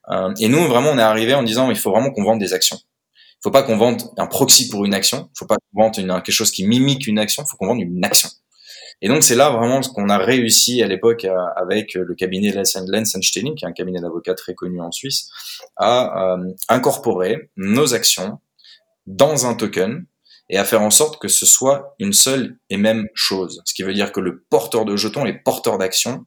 [0.10, 2.54] Euh, et nous, vraiment, on est arrivé en disant, il faut vraiment qu'on vende des
[2.54, 2.80] actions.
[3.16, 5.30] Il faut pas qu'on vende un proxy pour une action.
[5.36, 7.44] Il faut pas qu'on vende quelque chose qui mimique une action.
[7.46, 8.30] Il faut qu'on vende une action.
[9.02, 12.52] Et donc c'est là vraiment ce qu'on a réussi à l'époque euh, avec le cabinet
[12.52, 15.30] Lensenstein, qui est un cabinet d'avocats très connu en Suisse,
[15.76, 18.40] à euh, incorporer nos actions
[19.06, 20.06] dans un token
[20.50, 23.62] et à faire en sorte que ce soit une seule et même chose.
[23.66, 26.26] Ce qui veut dire que le porteur de jetons, les porteurs d'actions,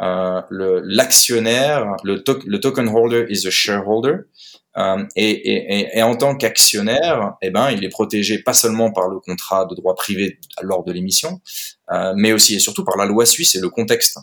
[0.00, 0.40] euh,
[0.84, 4.24] l'actionnaire, le, le, token holder is a shareholder,
[4.76, 9.08] euh, et, et, et, en tant qu'actionnaire, eh ben, il est protégé pas seulement par
[9.08, 11.40] le contrat de droit privé lors de l'émission,
[11.92, 14.18] euh, mais aussi et surtout par la loi suisse et le contexte.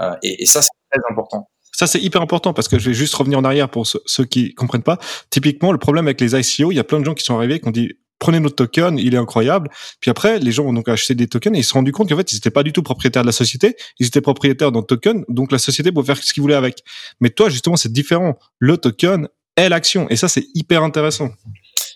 [0.00, 1.48] Euh, et, et, ça, c'est très important.
[1.72, 4.24] Ça, c'est hyper important parce que je vais juste revenir en arrière pour ceux, ceux
[4.24, 4.98] qui comprennent pas.
[5.30, 7.58] Typiquement, le problème avec les ICO, il y a plein de gens qui sont arrivés
[7.58, 9.70] qui ont dit prenez notre token, il est incroyable.
[10.00, 12.08] Puis après, les gens ont donc acheté des tokens et ils se sont rendus compte
[12.08, 14.82] qu'en fait, ils n'étaient pas du tout propriétaires de la société, ils étaient propriétaires d'un
[14.82, 16.82] token, donc la société pouvait faire ce qu'ils voulaient avec.
[17.20, 18.38] Mais toi, justement, c'est différent.
[18.58, 20.08] Le token est l'action.
[20.10, 21.30] Et ça, c'est hyper intéressant.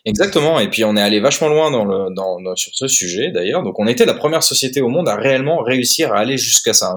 [0.05, 0.59] Exactement.
[0.59, 3.63] Et puis on est allé vachement loin dans le, dans, sur ce sujet d'ailleurs.
[3.63, 6.97] Donc on était la première société au monde à réellement réussir à aller jusqu'à ça.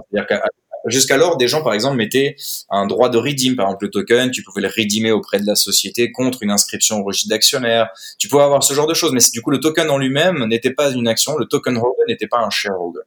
[0.86, 2.36] Jusqu'alors, des gens, par exemple, mettaient
[2.70, 5.56] un droit de redeem, par exemple le token, tu pouvais le redeemer auprès de la
[5.56, 7.90] société contre une inscription au registre d'actionnaires.
[8.18, 10.72] Tu pouvais avoir ce genre de choses, mais du coup, le token en lui-même n'était
[10.72, 13.02] pas une action, le token holder n'était pas un shareholder.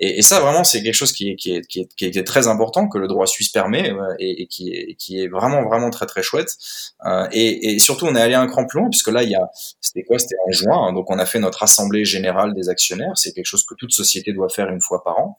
[0.00, 2.24] Et, et ça, vraiment, c'est quelque chose qui est, qui, est, qui, est, qui est
[2.24, 5.90] très important, que le droit suisse permet, euh, et, qui, est, qui est vraiment, vraiment
[5.90, 6.56] très, très chouette.
[7.04, 9.34] Euh, et, et, surtout, on est allé un cran plus loin, puisque là, il y
[9.34, 9.48] a,
[9.80, 10.18] c'était quoi?
[10.18, 13.12] C'était en juin, hein, donc on a fait notre assemblée générale des actionnaires.
[13.16, 15.38] C'est quelque chose que toute société doit faire une fois par an.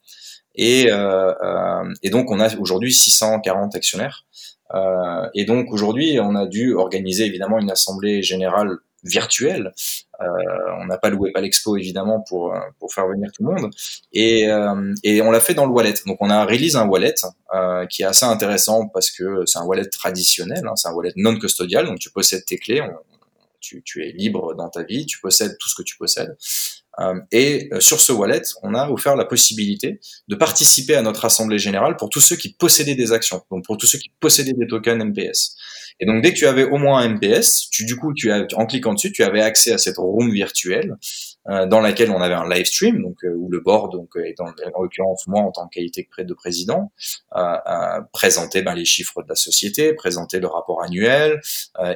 [0.61, 4.25] Et, euh, euh et donc, on a aujourd'hui 640 actionnaires.
[4.75, 9.71] Euh, et donc, aujourd'hui, on a dû organiser évidemment une assemblée générale virtuel.
[10.19, 10.25] Euh,
[10.81, 13.71] on n'a pas loué pas l'expo évidemment pour pour faire venir tout le monde
[14.11, 15.93] et euh, et on l'a fait dans le wallet.
[16.05, 17.15] Donc on a release un wallet
[17.53, 21.13] euh, qui est assez intéressant parce que c'est un wallet traditionnel, hein, c'est un wallet
[21.15, 22.83] non custodial donc tu possèdes tes clés,
[23.61, 26.35] tu, tu es libre dans ta vie, tu possèdes tout ce que tu possèdes.
[26.99, 31.59] Euh, et sur ce wallet, on a offert la possibilité de participer à notre assemblée
[31.59, 34.67] générale pour tous ceux qui possédaient des actions, donc pour tous ceux qui possédaient des
[34.67, 35.55] tokens MPS.
[35.99, 38.45] Et donc dès que tu avais au moins un MPS, tu du coup tu as,
[38.53, 40.95] en cliquant dessus, tu avais accès à cette room virtuelle
[41.49, 44.33] euh, dans laquelle on avait un live stream, donc euh, où le board, donc euh,
[44.39, 46.91] en l'occurrence moi en tant que qualité de président,
[47.35, 51.41] euh, présentait ben, les chiffres de la société, présentait le rapport annuel,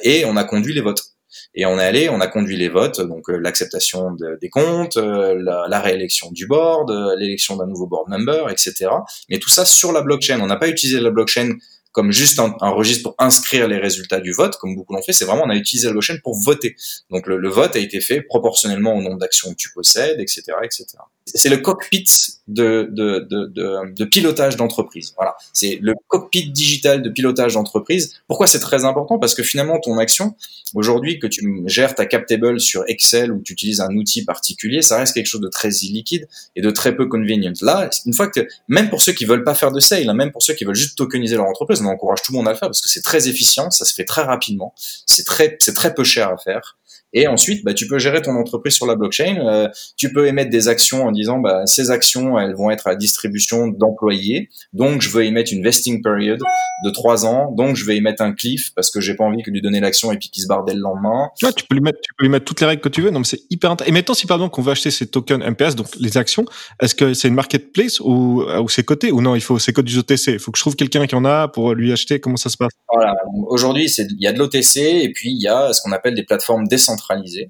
[0.02, 1.13] et on a conduit les votes.
[1.56, 5.80] Et on est allé, on a conduit les votes, donc l'acceptation des comptes, la, la,
[5.80, 8.90] réélection du board, l'élection d'un nouveau board member, etc.
[9.30, 10.40] Mais tout ça sur la blockchain.
[10.42, 11.58] On n'a pas utilisé la blockchain
[11.94, 15.26] comme juste un, registre pour inscrire les résultats du vote, comme beaucoup l'ont fait, c'est
[15.26, 16.76] vraiment on a utilisé la blockchain pour voter.
[17.12, 20.42] Donc le, le vote a été fait proportionnellement au nombre d'actions que tu possèdes, etc.,
[20.64, 20.86] etc.
[21.26, 22.06] C'est le cockpit
[22.48, 25.14] de, de, de, de, de pilotage d'entreprise.
[25.16, 28.16] Voilà, c'est le cockpit digital de pilotage d'entreprise.
[28.28, 29.20] Pourquoi c'est très important?
[29.20, 30.36] Parce que finalement ton action
[30.74, 34.82] aujourd'hui que tu gères ta cap table sur Excel ou tu utilises un outil particulier,
[34.82, 37.54] ça reste quelque chose de très illiquide et de très peu convenient.
[37.62, 40.32] Là, une fois que même pour ceux qui veulent pas faire de sale, hein, même
[40.32, 42.58] pour ceux qui veulent juste tokeniser leur entreprise, on encourage tout le monde à le
[42.58, 44.74] faire parce que c'est très efficient, ça se fait très rapidement,
[45.06, 46.78] c'est très, c'est très peu cher à faire.
[47.14, 49.38] Et ensuite, bah, tu peux gérer ton entreprise sur la blockchain.
[49.46, 52.96] Euh, tu peux émettre des actions en disant, bah, ces actions, elles vont être à
[52.96, 54.50] distribution d'employés.
[54.74, 56.40] Donc, je veux y mettre une vesting period
[56.84, 57.52] de trois ans.
[57.52, 59.80] Donc, je vais y mettre un cliff parce que j'ai pas envie que lui donner
[59.80, 61.30] l'action et puis qu'il se barre dès le lendemain.
[61.44, 63.12] Ouais, tu peux lui mettre, tu peux lui mettre toutes les règles que tu veux.
[63.12, 63.92] Donc, c'est hyper intéressant.
[63.92, 66.46] Et maintenant, si par exemple, on veut acheter ces tokens MPS, donc les actions,
[66.82, 69.36] est-ce que c'est une marketplace ou, ou c'est coté ou non?
[69.36, 70.30] Il faut, c'est code du OTC.
[70.30, 72.20] Il faut que je trouve quelqu'un qui en a pour lui acheter.
[72.20, 72.72] Comment ça se passe?
[72.92, 73.16] Voilà.
[73.48, 76.24] Aujourd'hui, il y a de l'OTC et puis il y a ce qu'on appelle des
[76.24, 77.03] plateformes décentralisées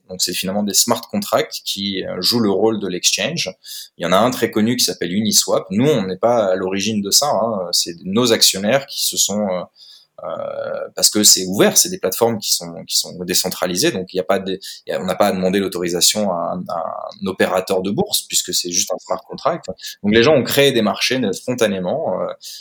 [0.10, 3.50] donc c'est finalement des smart contracts qui euh, jouent le rôle de l'exchange.
[3.98, 5.66] Il y en a un très connu qui s'appelle Uniswap.
[5.70, 7.28] Nous, on n'est pas à l'origine de ça.
[7.28, 7.70] Hein.
[7.72, 9.64] C'est nos actionnaires qui se sont euh,
[10.96, 14.22] parce que c'est ouvert, c'est des plateformes qui sont qui sont décentralisées, donc il n'y
[14.22, 14.60] a pas de,
[14.90, 18.98] on n'a pas à demander l'autorisation à, un opérateur de bourse puisque c'est juste un
[19.00, 19.66] smart contract.
[20.04, 22.18] Donc les gens ont créé des marchés spontanément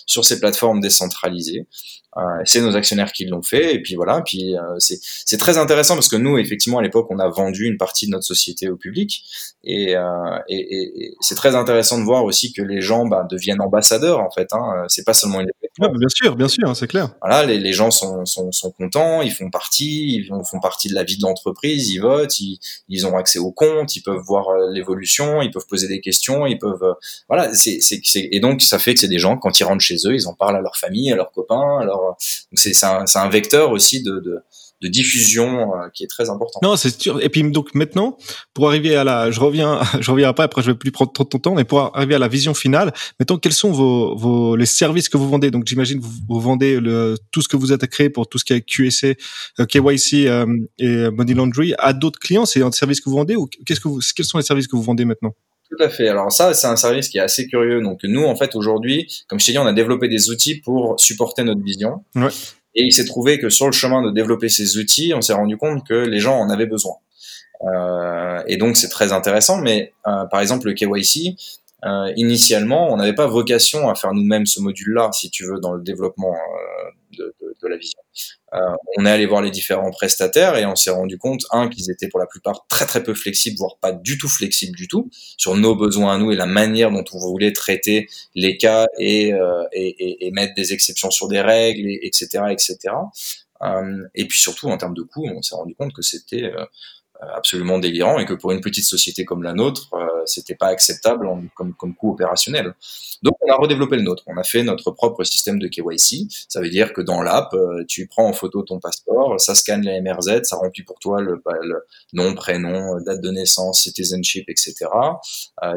[0.07, 1.67] sur ces plateformes décentralisées.
[2.19, 5.57] Euh, c'est nos actionnaires qui l'ont fait et puis voilà puis euh, c'est c'est très
[5.57, 8.69] intéressant parce que nous effectivement à l'époque on a vendu une partie de notre société
[8.69, 9.25] au public
[9.65, 13.63] et, euh, et, et, c'est très intéressant de voir aussi que les gens bah, deviennent
[13.63, 14.85] ambassadeurs en fait hein.
[14.89, 15.49] c'est pas seulement une
[15.79, 17.15] bien sûr bien sûr hein, c'est clair.
[17.21, 21.03] Voilà les, gens sont, sont, sont contents ils font partie ils font, partie de la
[21.03, 22.59] vie de l'entreprise ils votent ils,
[22.89, 26.59] ils ont accès aux comptes ils peuvent voir l'évolution ils peuvent poser des questions ils
[26.59, 26.95] peuvent
[27.29, 29.97] voilà c'est c'est et donc ça fait que c'est des gens quand ils rentrent chez
[30.07, 32.17] eux ils en parlent à leur famille à leurs copains à leurs
[32.55, 34.43] c'est un, un, vecteur aussi de, de,
[34.83, 36.59] de diffusion euh, qui est très important.
[36.63, 37.23] Non, c'est sûr.
[37.23, 38.19] Et puis donc maintenant,
[38.53, 40.43] pour arriver à la, je reviens, je reviens après.
[40.43, 42.53] Après, je vais plus prendre trop de ton temps, mais pour arriver à la vision
[42.53, 45.51] finale, mettons quels sont vos, vos les services que vous vendez?
[45.51, 48.45] Donc j'imagine vous, vous vendez le, tout ce que vous êtes créé pour tout ce
[48.45, 49.17] qui est QSC,
[49.61, 50.47] euh, KYC euh,
[50.79, 52.45] et Money Laundry à d'autres clients.
[52.45, 54.77] C'est un service que vous vendez ou qu'est-ce que vous, quels sont les services que
[54.77, 55.35] vous vendez maintenant?
[55.71, 56.09] Tout à fait.
[56.09, 57.81] Alors ça, c'est un service qui est assez curieux.
[57.81, 61.01] Donc nous, en fait, aujourd'hui, comme je t'ai dit, on a développé des outils pour
[61.01, 62.05] supporter notre vision.
[62.15, 62.29] Ouais.
[62.75, 65.57] Et il s'est trouvé que sur le chemin de développer ces outils, on s'est rendu
[65.57, 66.95] compte que les gens en avaient besoin.
[67.65, 69.59] Euh, et donc c'est très intéressant.
[69.59, 71.37] Mais euh, par exemple, le KYC,
[71.85, 75.73] euh, initialement, on n'avait pas vocation à faire nous-mêmes ce module-là, si tu veux, dans
[75.73, 77.25] le développement euh,
[77.63, 77.99] de, la vision.
[78.55, 78.59] Euh,
[78.99, 82.09] on est allé voir les différents prestataires et on s'est rendu compte, un, qu'ils étaient
[82.09, 85.55] pour la plupart très très peu flexibles, voire pas du tout flexibles du tout, sur
[85.57, 89.65] nos besoins à nous et la manière dont on voulait traiter les cas et, euh,
[89.73, 92.77] et, et, et mettre des exceptions sur des règles, et, etc., etc.
[93.63, 96.51] Euh, et puis surtout, en termes de coûts, on s'est rendu compte que c'était
[97.35, 99.91] absolument délirant et que pour une petite société comme la nôtre,
[100.27, 102.75] c'était pas acceptable comme, coût opérationnel.
[103.23, 104.25] Donc on a redéveloppé le nôtre.
[104.27, 106.27] On a fait notre propre système de KYC.
[106.49, 107.55] Ça veut dire que dans l'app,
[107.89, 111.43] tu prends en photo ton passeport, ça scanne les MRZ, ça remplit pour toi le,
[111.63, 114.75] le nom, prénom, date de naissance, citizenship, etc.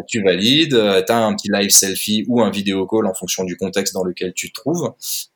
[0.08, 3.58] tu valides, tu as un petit live selfie ou un vidéo call en fonction du
[3.58, 4.94] contexte dans lequel tu te trouves.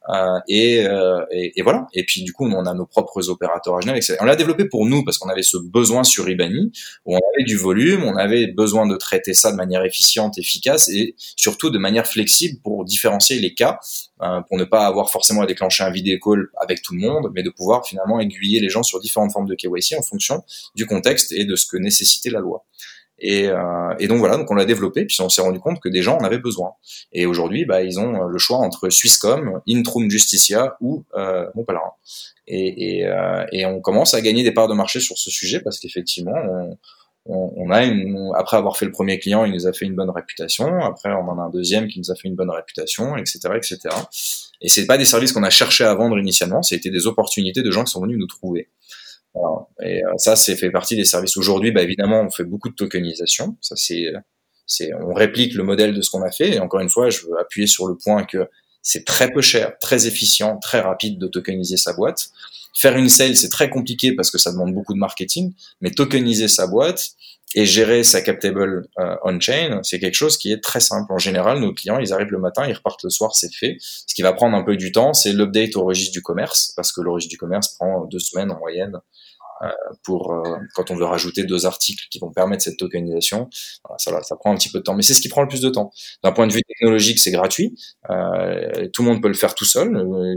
[0.09, 1.23] Euh, et, euh,
[1.63, 1.87] voilà.
[1.93, 4.01] Et puis du coup, on a nos propres opérateurs à Genève.
[4.19, 6.71] On l'a développé pour nous parce qu'on avait ce besoin sur Ibani
[7.05, 10.89] où on avait du volume, on avait besoin de traiter ça de manière efficiente, efficace
[10.89, 13.79] et surtout de manière flexible pour différencier les cas,
[14.21, 17.31] euh, pour ne pas avoir forcément à déclencher un vidéo call avec tout le monde,
[17.33, 20.43] mais de pouvoir finalement aiguiller les gens sur différentes formes de KYC en fonction
[20.75, 22.65] du contexte et de ce que nécessitait la loi.
[23.21, 25.89] Et, euh, et, donc voilà, donc on l'a développé, puis on s'est rendu compte que
[25.89, 26.71] des gens en avaient besoin.
[27.11, 31.45] Et aujourd'hui, bah, ils ont le choix entre Swisscom, Intrum Justicia ou euh,
[32.47, 35.79] et, euh, et, on commence à gagner des parts de marché sur ce sujet parce
[35.79, 36.77] qu'effectivement, on,
[37.25, 39.95] on, on, a une, après avoir fait le premier client, il nous a fait une
[39.95, 40.79] bonne réputation.
[40.81, 43.79] Après, on en a un deuxième qui nous a fait une bonne réputation, etc., etc.
[44.61, 47.71] Et c'est pas des services qu'on a cherché à vendre initialement, c'était des opportunités de
[47.71, 48.69] gens qui sont venus nous trouver.
[49.81, 51.37] Et euh, ça, c'est fait partie des services.
[51.37, 53.57] Aujourd'hui, bah, évidemment, on fait beaucoup de tokenisation.
[53.61, 54.11] Ça, c'est,
[54.65, 56.55] c'est, on réplique le modèle de ce qu'on a fait.
[56.55, 58.49] Et encore une fois, je veux appuyer sur le point que
[58.81, 62.31] c'est très peu cher, très efficient, très rapide de tokeniser sa boîte.
[62.75, 66.47] Faire une sale, c'est très compliqué parce que ça demande beaucoup de marketing, mais tokeniser
[66.47, 67.11] sa boîte
[67.55, 71.11] et gérer sa captable euh, on-chain, c'est quelque chose qui est très simple.
[71.11, 73.77] En général, nos clients, ils arrivent le matin, ils repartent le soir, c'est fait.
[73.79, 76.91] Ce qui va prendre un peu du temps, c'est l'update au registre du commerce, parce
[76.91, 78.99] que le registre du commerce prend deux semaines en moyenne
[80.03, 83.49] pour euh, quand on veut rajouter deux articles qui vont permettre cette tokenisation.
[83.97, 85.61] ça, ça prend un petit peu de temps, mais c'est ce qui prend le plus
[85.61, 85.91] de temps.
[86.23, 87.75] D'un point de vue technologique, c'est gratuit.
[88.09, 89.89] Euh, tout le monde peut le faire tout seul.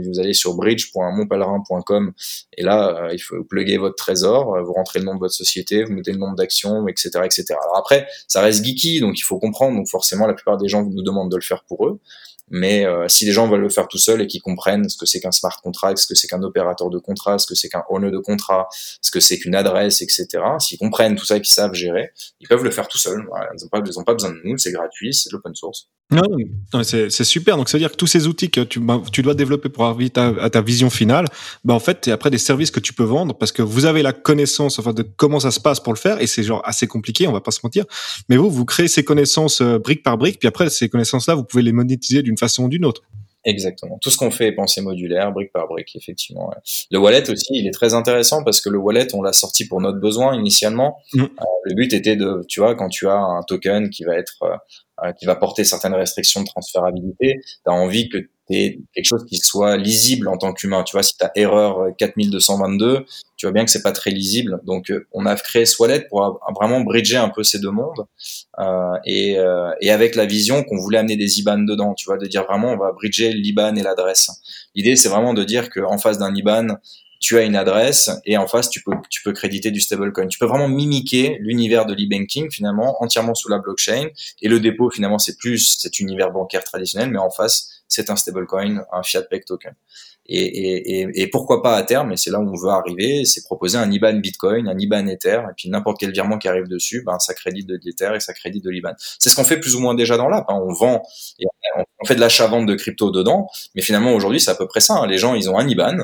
[0.05, 2.13] Vous allez sur bridge.montpellerin.com
[2.57, 5.93] et là, il faut plugger votre trésor, vous rentrez le nom de votre société, vous
[5.93, 7.45] mettez le nombre d'actions, etc., etc.
[7.63, 9.77] Alors après, ça reste geeky, donc il faut comprendre.
[9.77, 11.99] Donc forcément, la plupart des gens nous demandent de le faire pour eux.
[12.49, 15.05] Mais euh, si les gens veulent le faire tout seuls et qu'ils comprennent ce que
[15.05, 17.83] c'est qu'un smart contract, ce que c'est qu'un opérateur de contrat, ce que c'est qu'un
[17.89, 18.67] owner de contrat,
[19.01, 20.27] ce que c'est qu'une adresse, etc.,
[20.59, 23.21] s'ils comprennent tout ça et qu'ils savent gérer, ils peuvent le faire tout seuls.
[23.21, 25.89] ils n'ont pas, pas, besoin de nous, c'est gratuit, c'est de l'open source.
[26.11, 26.23] Non,
[26.73, 27.57] non c'est super.
[27.57, 29.85] Donc, ça veut dire que tous ces outils que tu, bah, tu dois développer pour
[29.85, 31.25] arriver à, ta vision finale,
[31.63, 34.03] bah, en fait, c'est après des services que tu peux vendre parce que vous avez
[34.03, 36.87] la connaissance enfin, de comment ça se passe pour le faire et c'est genre assez
[36.87, 37.85] compliqué, on va pas se mentir.
[38.29, 41.43] Mais vous, vous créez ces connaissances euh, brique par brique, puis après, ces connaissances-là, vous
[41.43, 43.01] pouvez les monétiser d'une façon ou d'une autre.
[43.45, 43.97] Exactement.
[44.01, 46.51] Tout ce qu'on fait est pensé modulaire, brique par brique, effectivement.
[46.91, 49.81] Le wallet aussi, il est très intéressant parce que le wallet, on l'a sorti pour
[49.81, 50.99] notre besoin initialement.
[51.13, 51.23] Mm.
[51.23, 51.27] Euh,
[51.65, 54.55] le but était de, tu vois, quand tu as un token qui va être euh,
[55.19, 59.25] qui va porter certaines restrictions de transférabilité, tu as envie que tu aies quelque chose
[59.25, 60.83] qui soit lisible en tant qu'humain.
[60.83, 63.05] Tu vois, si tu as erreur 4222,
[63.37, 64.59] tu vois bien que c'est pas très lisible.
[64.65, 68.05] Donc, euh, on a créé Swallet pour vraiment bridger un peu ces deux mondes
[68.59, 71.93] euh, et, euh, et, avec la vision qu'on voulait amener des IBAN dedans.
[71.93, 74.29] Tu vois, de dire vraiment, on va bridger l'IBAN et l'adresse.
[74.75, 76.77] L'idée, c'est vraiment de dire qu'en face d'un IBAN,
[77.23, 80.27] tu as une adresse et en face tu peux tu peux créditer du stablecoin.
[80.27, 84.09] Tu peux vraiment mimiquer l'univers de l'e-banking finalement entièrement sous la blockchain
[84.41, 88.17] et le dépôt finalement c'est plus cet univers bancaire traditionnel mais en face c'est un
[88.17, 89.73] stablecoin, un fiat peg token.
[90.25, 93.43] Et, et, et, pourquoi pas à terme, et c'est là où on veut arriver, c'est
[93.43, 97.03] proposer un IBAN Bitcoin, un IBAN Ether, et puis n'importe quel virement qui arrive dessus,
[97.05, 98.93] ben, ça crédite de l'Ether et ça crédite de l'IBAN.
[98.97, 100.45] C'est ce qu'on fait plus ou moins déjà dans l'app.
[100.47, 100.61] Hein.
[100.65, 101.03] On vend,
[101.39, 101.45] et
[101.75, 104.93] on fait de l'achat-vente de crypto dedans, mais finalement aujourd'hui c'est à peu près ça.
[104.95, 105.07] Hein.
[105.07, 105.97] Les gens ils ont un IBAN,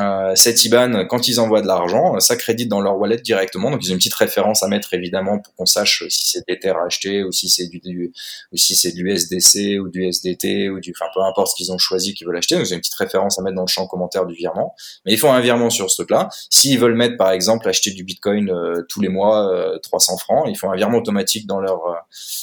[0.00, 3.70] euh, cet IBAN, quand ils envoient de l'argent, ça crédite dans leur wallet directement.
[3.70, 6.58] Donc ils ont une petite référence à mettre évidemment pour qu'on sache si c'est des
[6.58, 8.12] terres achetées ou si c'est du,
[8.52, 11.72] ou si c'est du USDC ou du SDT ou du, enfin peu importe ce qu'ils
[11.72, 12.56] ont choisi qu'ils veulent acheter.
[12.56, 14.74] Donc ils ont une petite référence à mettre dans le champ commentaire du virement.
[15.04, 16.28] Mais ils font un virement sur ce truc-là.
[16.50, 20.44] S'ils veulent mettre par exemple acheter du Bitcoin euh, tous les mois euh, 300 francs,
[20.48, 21.94] ils font un virement automatique dans leur euh,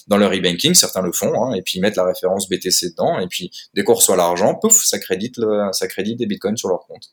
[0.08, 0.74] dans leur e-banking.
[0.74, 3.84] Certains le font hein, et puis ils mettent la référence BTC dedans et puis dès
[3.84, 5.40] qu'on reçoit l'argent, pouf, ça crédite
[5.72, 7.04] ça crédite des Bitcoins sur leur compte.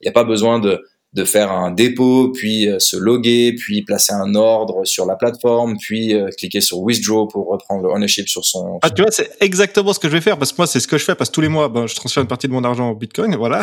[0.00, 0.82] Il n'y a pas besoin de,
[1.14, 5.76] de faire un dépôt, puis euh, se loguer, puis placer un ordre sur la plateforme,
[5.78, 8.80] puis euh, cliquer sur withdraw pour reprendre le ownership sur son.
[8.82, 10.88] Ah, tu vois, c'est exactement ce que je vais faire parce que moi, c'est ce
[10.88, 12.64] que je fais parce que tous les mois, ben, je transfère une partie de mon
[12.64, 13.62] argent au Bitcoin, voilà.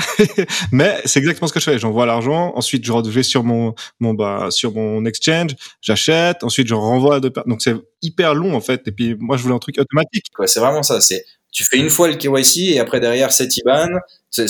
[0.71, 1.77] Mais c'est exactement ce que je fais.
[1.77, 6.73] J'envoie l'argent, ensuite je vais sur mon mon bah sur mon exchange, j'achète, ensuite je
[6.73, 8.87] renvoie à deux Donc c'est hyper long en fait.
[8.87, 10.25] Et puis moi, je voulais un truc automatique.
[10.45, 11.01] c'est vraiment ça.
[11.01, 13.87] C'est tu fais une fois le KYC et après derrière cette IBAN,
[14.33, 14.47] tu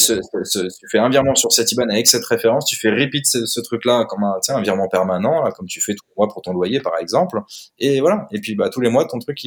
[0.90, 4.24] fais un virement sur cette IBAN avec cette référence, tu fais repeat ce, truc-là comme
[4.24, 7.40] un, un virement permanent, comme tu fais tous les mois pour ton loyer par exemple,
[7.80, 8.28] et voilà.
[8.32, 9.40] Et puis bah tous les mois ton truc,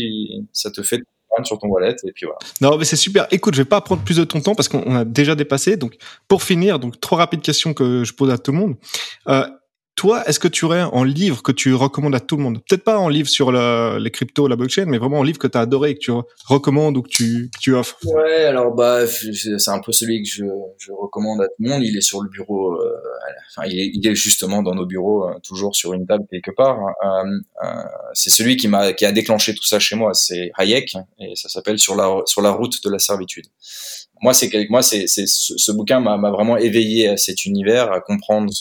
[0.53, 1.01] ça te fait
[1.43, 2.39] sur ton wallet et puis voilà.
[2.61, 3.27] Non mais c'est super.
[3.33, 5.77] Écoute, je vais pas prendre plus de ton temps parce qu'on a déjà dépassé.
[5.77, 5.97] Donc
[6.29, 8.77] pour finir, donc trois rapides questions que je pose à tout le monde.
[9.29, 9.47] Euh,
[9.97, 12.59] toi, est-ce que tu aurais un livre que tu recommandes à tout le monde?
[12.69, 15.57] Peut-être pas en livre sur les cryptos, la blockchain, mais vraiment un livre que tu
[15.57, 16.13] as adoré et que tu
[16.47, 17.97] recommandes ou que tu, offres.
[18.05, 20.45] Ouais, alors bah c'est un peu celui que je,
[20.79, 21.83] je, recommande à tout le monde.
[21.85, 22.97] Il est sur le bureau, euh,
[23.57, 26.79] enfin il est, justement dans nos bureaux, euh, toujours sur une table quelque part.
[27.03, 27.25] Hein.
[27.65, 27.69] Euh,
[28.15, 30.13] c'est celui qui m'a qui a déclenché tout ça chez moi.
[30.15, 33.47] C'est Hayek et ça s'appelle sur la sur la route de la servitude
[34.23, 38.53] moi, c'est moi, c'est ce, ce, bouquin m'a vraiment éveillé à cet univers, à comprendre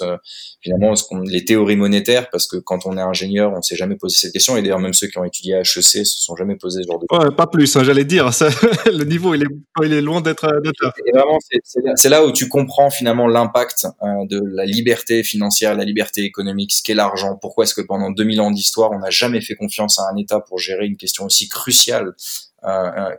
[0.62, 4.18] finalement ce les théories monétaires, parce que quand on est ingénieur, on s'est jamais posé
[4.20, 4.58] cette question.
[4.58, 7.00] Et d'ailleurs, même ceux qui ont étudié à HEC se sont jamais posé ce genre
[7.00, 7.06] de.
[7.12, 8.34] Ouais, pas plus, hein, j'allais dire.
[8.34, 8.50] Ça,
[8.86, 10.60] le niveau, il est, il est loin d'être là.
[11.06, 11.38] Et vraiment,
[11.96, 16.72] c'est là où tu comprends finalement l'impact hein, de la liberté financière, la liberté économique,
[16.72, 17.38] ce qu'est l'argent.
[17.40, 20.40] Pourquoi est-ce que pendant 2000 ans d'histoire, on n'a jamais fait confiance à un État
[20.40, 22.14] pour gérer une question aussi cruciale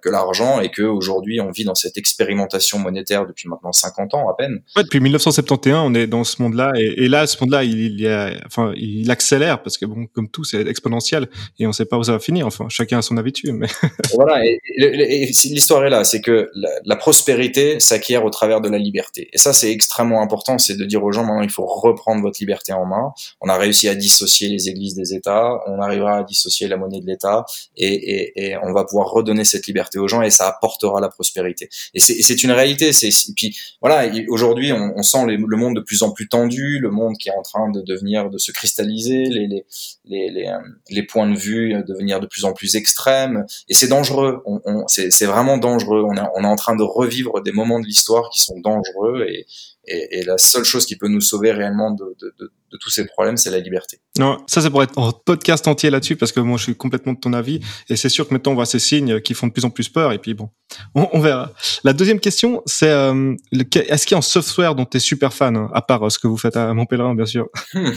[0.03, 4.28] que l'argent et que aujourd'hui on vit dans cette expérimentation monétaire depuis maintenant 50 ans
[4.28, 4.62] à peine.
[4.76, 8.01] Ouais, depuis 1971, on est dans ce monde-là et, et là, ce monde-là, il, il,
[8.01, 11.28] y a, enfin, il accélère parce que bon, comme tout, c'est exponentiel
[11.59, 12.47] et on sait pas où ça va finir.
[12.47, 13.68] Enfin, chacun a son habitude, mais
[14.14, 14.45] voilà.
[14.45, 18.78] Et, et, l'histoire est là, c'est que la, la prospérité s'acquiert au travers de la
[18.78, 19.28] liberté.
[19.32, 22.38] Et ça, c'est extrêmement important, c'est de dire aux gens maintenant, il faut reprendre votre
[22.40, 23.12] liberté en main.
[23.40, 27.01] On a réussi à dissocier les églises des États, on arrivera à dissocier la monnaie
[27.01, 27.45] de l'État
[27.76, 31.68] et, et on va pouvoir redonner cette liberté aux gens et ça apportera la prospérité.
[31.95, 32.93] Et c'est une réalité.
[32.93, 37.16] C'est puis voilà, aujourd'hui on, sent le monde de plus en plus tendu, le monde
[37.18, 39.64] qui est en train de devenir, de se cristalliser, les les
[40.05, 44.43] les, les, euh, points de vue devenir de plus en plus extrêmes et c'est dangereux.
[44.45, 46.05] On c'est vraiment dangereux.
[46.07, 49.26] On est on est en train de revivre des moments de l'histoire qui sont dangereux
[49.28, 49.47] et
[49.87, 52.91] et, et, la seule chose qui peut nous sauver réellement de, de, de, de tous
[52.91, 53.99] ces problèmes, c'est la liberté.
[54.18, 57.12] Non, ça, c'est pour être un podcast entier là-dessus, parce que moi, je suis complètement
[57.12, 57.61] de ton avis.
[57.89, 59.89] Et c'est sûr que maintenant, on voit ces signes qui font de plus en plus
[59.89, 60.12] peur.
[60.12, 60.51] Et puis, bon,
[60.95, 61.53] on, on verra.
[61.85, 65.32] La deuxième question, c'est euh, est-ce qu'il y a un software dont tu es super
[65.32, 67.49] fan, hein, à part euh, ce que vous faites à Montpellier, bien sûr?
[67.72, 67.93] Hmm.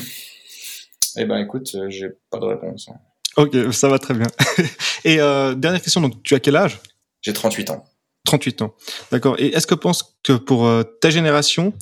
[1.18, 2.90] Eh ben, écoute, euh, j'ai pas de réponse.
[2.90, 3.00] Hein.
[3.38, 4.28] Ok, ça va très bien.
[5.04, 6.80] et euh, dernière question, donc, tu as quel âge?
[7.22, 7.86] J'ai 38 ans.
[8.28, 8.76] 38 ans.
[9.12, 9.36] D'accord.
[9.40, 11.74] Et est-ce que tu penses que pour euh, ta génération,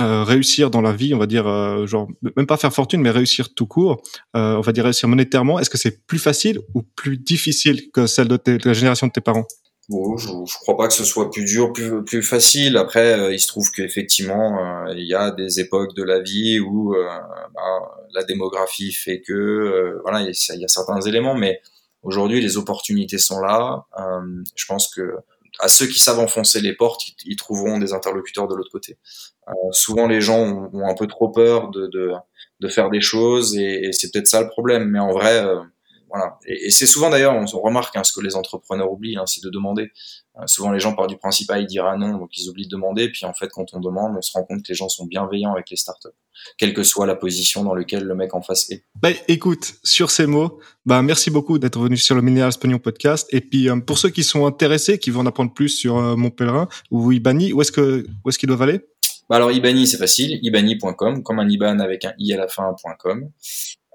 [0.00, 3.10] euh, réussir dans la vie, on va dire, euh, genre, même pas faire fortune, mais
[3.10, 4.02] réussir tout court,
[4.34, 8.28] on va dire réussir monétairement, est-ce que c'est plus facile ou plus difficile que celle
[8.28, 9.46] de, la génération de tes parents?
[9.90, 12.76] Bon, je, je crois pas que ce soit plus dur, plus, facile.
[12.76, 17.62] Après, il se trouve qu'effectivement, il y a des époques de la vie où bah,
[18.14, 21.60] la démographie fait que, voilà, il y, a certains éléments, mais
[22.02, 23.84] aujourd'hui, les opportunités sont là.
[24.54, 25.02] je pense que
[25.58, 28.98] à ceux qui savent enfoncer les portes, ils, trouveront des interlocuteurs de l'autre côté.
[29.48, 32.12] Euh, souvent, les gens ont, un peu trop peur de, de,
[32.60, 34.88] de faire des choses et, et c'est peut-être ça le problème.
[34.88, 35.60] Mais en vrai, euh,
[36.10, 36.38] voilà.
[36.46, 39.42] Et, et c'est souvent d'ailleurs, on, remarque hein, ce que les entrepreneurs oublient, hein, c'est
[39.42, 39.90] de demander.
[40.38, 42.70] Euh, souvent, les gens partent du principe, ah, il dira non, donc ils oublient de
[42.70, 43.08] demander.
[43.08, 45.52] Puis en fait, quand on demande, on se rend compte que les gens sont bienveillants
[45.52, 46.08] avec les startups,
[46.58, 48.84] quelle que soit la position dans laquelle le mec en face est.
[49.00, 53.28] Bah, écoute, sur ces mots, bah, merci beaucoup d'être venu sur le Minéral Spagnon podcast.
[53.30, 56.16] Et puis, euh, pour ceux qui sont intéressés, qui veulent en apprendre plus sur euh,
[56.16, 58.80] mon pèlerin ou Ibani, où est-ce que où est-ce qu'ils doivent aller?
[59.30, 63.30] Bah alors Ibani c'est facile, ibani.com, comme un Iban avec un i à la fin.com.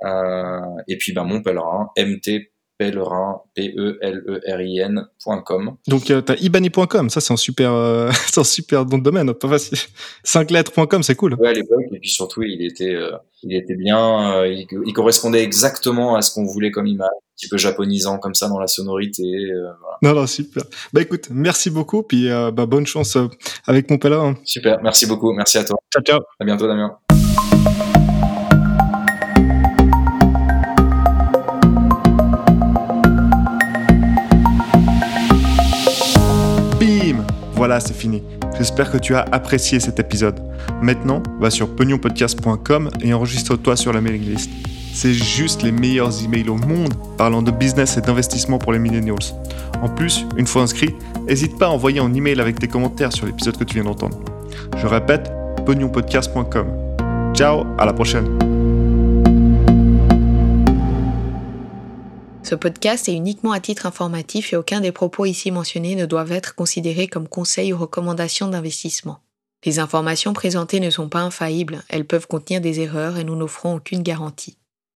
[0.04, 4.18] Euh, et puis bah mon pèlerin, mt pèlerin, P-E-L-E-R-I-N.com.
[5.88, 9.34] Donc, euh, t'as ibani.com, ça, c'est un super, euh, c'est un super nom de domaine,
[9.34, 9.78] pas facile.
[10.24, 11.36] 5 lettres.com, c'est cool.
[11.36, 13.12] Ouais, à l'époque, et puis surtout, il était, euh,
[13.44, 17.36] il était bien, euh, il, il, correspondait exactement à ce qu'on voulait comme image, un
[17.38, 19.24] petit peu japonisant comme ça dans la sonorité.
[19.24, 19.98] Euh, voilà.
[20.02, 20.64] Non, non, super.
[20.92, 23.18] Bah écoute, merci beaucoup, puis bah, bonne chance
[23.68, 24.36] avec mon pèlerin.
[24.44, 25.78] Super, merci beaucoup, merci à toi.
[25.94, 26.20] Ciao, ciao.
[26.40, 26.98] À bientôt, Damien.
[37.66, 38.22] Voilà, c'est fini.
[38.60, 40.40] J'espère que tu as apprécié cet épisode.
[40.84, 44.52] Maintenant, va sur pegnonpodcast.com et enregistre-toi sur la mailing list.
[44.94, 49.16] C'est juste les meilleurs emails au monde parlant de business et d'investissement pour les millennials.
[49.82, 50.94] En plus, une fois inscrit,
[51.28, 54.20] n'hésite pas à envoyer un email avec tes commentaires sur l'épisode que tu viens d'entendre.
[54.78, 55.32] Je répète,
[55.66, 56.68] pegnonpodcast.com.
[57.34, 58.55] Ciao, à la prochaine.
[62.46, 66.32] Ce podcast est uniquement à titre informatif et aucun des propos ici mentionnés ne doivent
[66.32, 69.20] être considérés comme conseils ou recommandations d'investissement.
[69.66, 73.74] Les informations présentées ne sont pas infaillibles, elles peuvent contenir des erreurs et nous n'offrons
[73.74, 74.60] aucune garantie.